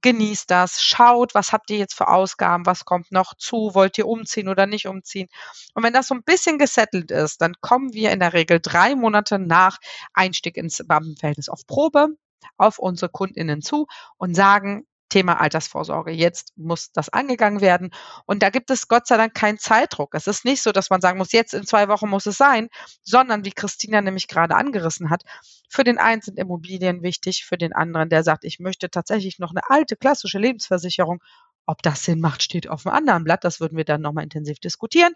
genießt 0.02 0.50
das, 0.50 0.82
schaut, 0.82 1.34
was 1.34 1.52
habt 1.52 1.70
ihr 1.70 1.78
jetzt 1.78 1.94
für 1.94 2.08
Ausgaben, 2.08 2.66
was 2.66 2.84
kommt 2.84 3.12
noch 3.12 3.34
zu, 3.34 3.74
wollt 3.74 3.98
ihr 3.98 4.06
umziehen 4.06 4.48
oder 4.48 4.66
nicht 4.66 4.86
umziehen. 4.86 5.28
Und 5.74 5.82
wenn 5.82 5.92
das 5.92 6.08
so 6.08 6.14
ein 6.14 6.22
bisschen 6.22 6.58
gesettelt 6.58 7.10
ist, 7.10 7.40
dann 7.42 7.54
kommen 7.60 7.92
wir 7.92 8.10
in 8.10 8.20
der 8.20 8.32
Regel 8.32 8.60
drei 8.60 8.94
Monate 8.94 9.38
nach 9.38 9.78
Einstieg 10.14 10.56
ins 10.56 10.78
Beamtenverhältnis 10.86 11.48
auf 11.48 11.66
Probe 11.66 12.08
auf 12.56 12.78
unsere 12.78 13.10
Kundinnen 13.10 13.62
zu 13.62 13.86
und 14.16 14.34
sagen, 14.34 14.86
Thema 15.11 15.40
Altersvorsorge. 15.40 16.11
Jetzt 16.11 16.57
muss 16.57 16.92
das 16.92 17.11
angegangen 17.11 17.61
werden. 17.61 17.90
Und 18.25 18.42
da 18.42 18.49
gibt 18.49 18.70
es 18.70 18.88
Gott 18.88 19.07
sei 19.07 19.18
Dank 19.18 19.35
keinen 19.35 19.59
Zeitdruck. 19.59 20.14
Es 20.14 20.27
ist 20.27 20.46
nicht 20.46 20.62
so, 20.62 20.73
dass 20.73 20.88
man 20.88 21.03
sagen 21.03 21.18
muss, 21.18 21.33
jetzt 21.33 21.53
in 21.53 21.66
zwei 21.66 21.88
Wochen 21.88 22.09
muss 22.09 22.25
es 22.25 22.38
sein, 22.38 22.70
sondern 23.03 23.44
wie 23.44 23.53
Christina 23.53 24.01
nämlich 24.01 24.29
gerade 24.29 24.57
angerissen 24.57 25.11
hat, 25.11 25.25
für 25.68 25.85
den 25.85 25.99
einen 25.99 26.23
sind 26.23 26.38
Immobilien 26.38 27.03
wichtig, 27.03 27.44
für 27.44 27.59
den 27.59 27.73
anderen, 27.73 28.09
der 28.09 28.25
sagt, 28.25 28.44
ich 28.44 28.59
möchte 28.59 28.90
tatsächlich 28.90 29.38
noch 29.38 29.51
eine 29.51 29.68
alte 29.68 29.96
klassische 29.96 30.38
Lebensversicherung 30.38 31.23
ob 31.66 31.83
das 31.83 32.05
Sinn 32.05 32.20
macht, 32.20 32.42
steht 32.42 32.68
auf 32.68 32.83
dem 32.83 32.92
anderen 32.92 33.25
Blatt. 33.25 33.44
Das 33.44 33.61
würden 33.61 33.77
wir 33.77 33.85
dann 33.85 34.01
nochmal 34.01 34.25
intensiv 34.25 34.59
diskutieren. 34.59 35.12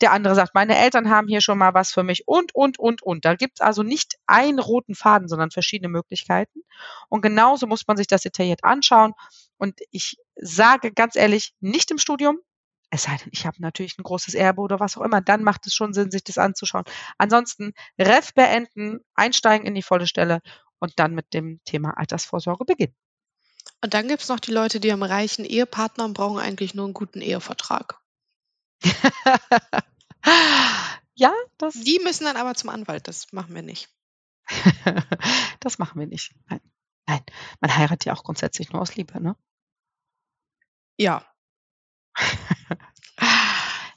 Der 0.00 0.12
andere 0.12 0.34
sagt, 0.34 0.54
meine 0.54 0.76
Eltern 0.76 1.10
haben 1.10 1.28
hier 1.28 1.40
schon 1.40 1.58
mal 1.58 1.74
was 1.74 1.92
für 1.92 2.02
mich 2.02 2.26
und, 2.26 2.54
und, 2.54 2.78
und, 2.78 3.02
und. 3.02 3.24
Da 3.24 3.34
gibt 3.34 3.60
es 3.60 3.60
also 3.60 3.82
nicht 3.82 4.16
einen 4.26 4.58
roten 4.58 4.94
Faden, 4.94 5.28
sondern 5.28 5.50
verschiedene 5.50 5.88
Möglichkeiten. 5.88 6.60
Und 7.08 7.22
genauso 7.22 7.66
muss 7.66 7.86
man 7.86 7.96
sich 7.96 8.06
das 8.06 8.22
detailliert 8.22 8.64
anschauen. 8.64 9.12
Und 9.56 9.80
ich 9.90 10.16
sage 10.36 10.92
ganz 10.92 11.16
ehrlich, 11.16 11.54
nicht 11.60 11.90
im 11.90 11.98
Studium, 11.98 12.38
es 12.90 13.04
sei 13.04 13.16
denn, 13.16 13.30
ich 13.32 13.44
habe 13.46 13.60
natürlich 13.60 13.98
ein 13.98 14.04
großes 14.04 14.34
Erbe 14.34 14.60
oder 14.60 14.78
was 14.80 14.96
auch 14.96 15.02
immer, 15.02 15.20
dann 15.20 15.42
macht 15.42 15.66
es 15.66 15.74
schon 15.74 15.92
Sinn, 15.94 16.10
sich 16.10 16.24
das 16.24 16.38
anzuschauen. 16.38 16.84
Ansonsten 17.18 17.72
Ref 17.98 18.32
beenden, 18.34 19.00
einsteigen 19.14 19.66
in 19.66 19.74
die 19.74 19.82
volle 19.82 20.06
Stelle 20.06 20.40
und 20.78 20.92
dann 20.96 21.14
mit 21.14 21.34
dem 21.34 21.60
Thema 21.64 21.96
Altersvorsorge 21.96 22.64
beginnen. 22.64 22.94
Und 23.84 23.92
dann 23.92 24.08
gibt 24.08 24.22
es 24.22 24.30
noch 24.30 24.40
die 24.40 24.50
Leute, 24.50 24.80
die 24.80 24.90
haben 24.92 25.02
reichen 25.02 25.44
Ehepartner 25.44 26.06
und 26.06 26.14
brauchen 26.14 26.38
eigentlich 26.38 26.72
nur 26.72 26.86
einen 26.86 26.94
guten 26.94 27.20
Ehevertrag. 27.20 28.00
ja, 31.14 31.34
das. 31.58 31.74
Die 31.74 32.00
müssen 32.02 32.24
dann 32.24 32.38
aber 32.38 32.54
zum 32.54 32.70
Anwalt. 32.70 33.06
Das 33.08 33.30
machen 33.34 33.54
wir 33.54 33.60
nicht. 33.60 33.90
das 35.60 35.78
machen 35.78 36.00
wir 36.00 36.06
nicht. 36.06 36.34
Nein. 36.48 36.62
Nein. 37.06 37.20
Man 37.60 37.76
heiratet 37.76 38.06
ja 38.06 38.14
auch 38.14 38.24
grundsätzlich 38.24 38.72
nur 38.72 38.80
aus 38.80 38.96
Liebe, 38.96 39.20
ne? 39.20 39.36
Ja. 40.96 41.22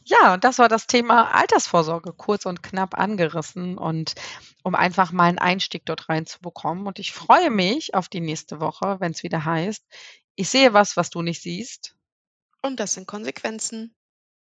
Ja, 0.10 0.36
und 0.36 0.46
das 0.46 0.58
war 0.58 0.70
das 0.70 0.88
Thema 0.88 1.34
Altersvorsorge, 1.36 2.13
kurz 2.13 2.46
und 2.46 2.63
knapp 2.63 2.98
angerissen 2.98 3.78
und 3.78 4.15
um 4.63 4.74
einfach 4.74 5.12
mal 5.12 5.26
einen 5.26 5.38
Einstieg 5.38 5.86
dort 5.86 6.08
reinzubekommen. 6.08 6.88
Und 6.88 6.98
ich 6.98 7.12
freue 7.12 7.50
mich 7.50 7.93
auf 7.93 8.08
die 8.08 8.22
nächste 8.22 8.62
Woche, 8.62 9.02
wenn 9.02 9.12
es 9.12 9.24
wieder 9.24 9.43
heißt, 9.43 9.86
ich 10.36 10.48
sehe 10.48 10.72
was, 10.74 10.96
was 10.96 11.10
du 11.10 11.22
nicht 11.22 11.41
siehst. 11.41 11.98
Und 12.62 12.80
das 12.80 12.93
sind 12.93 13.06
Konsequenzen. 13.06 13.96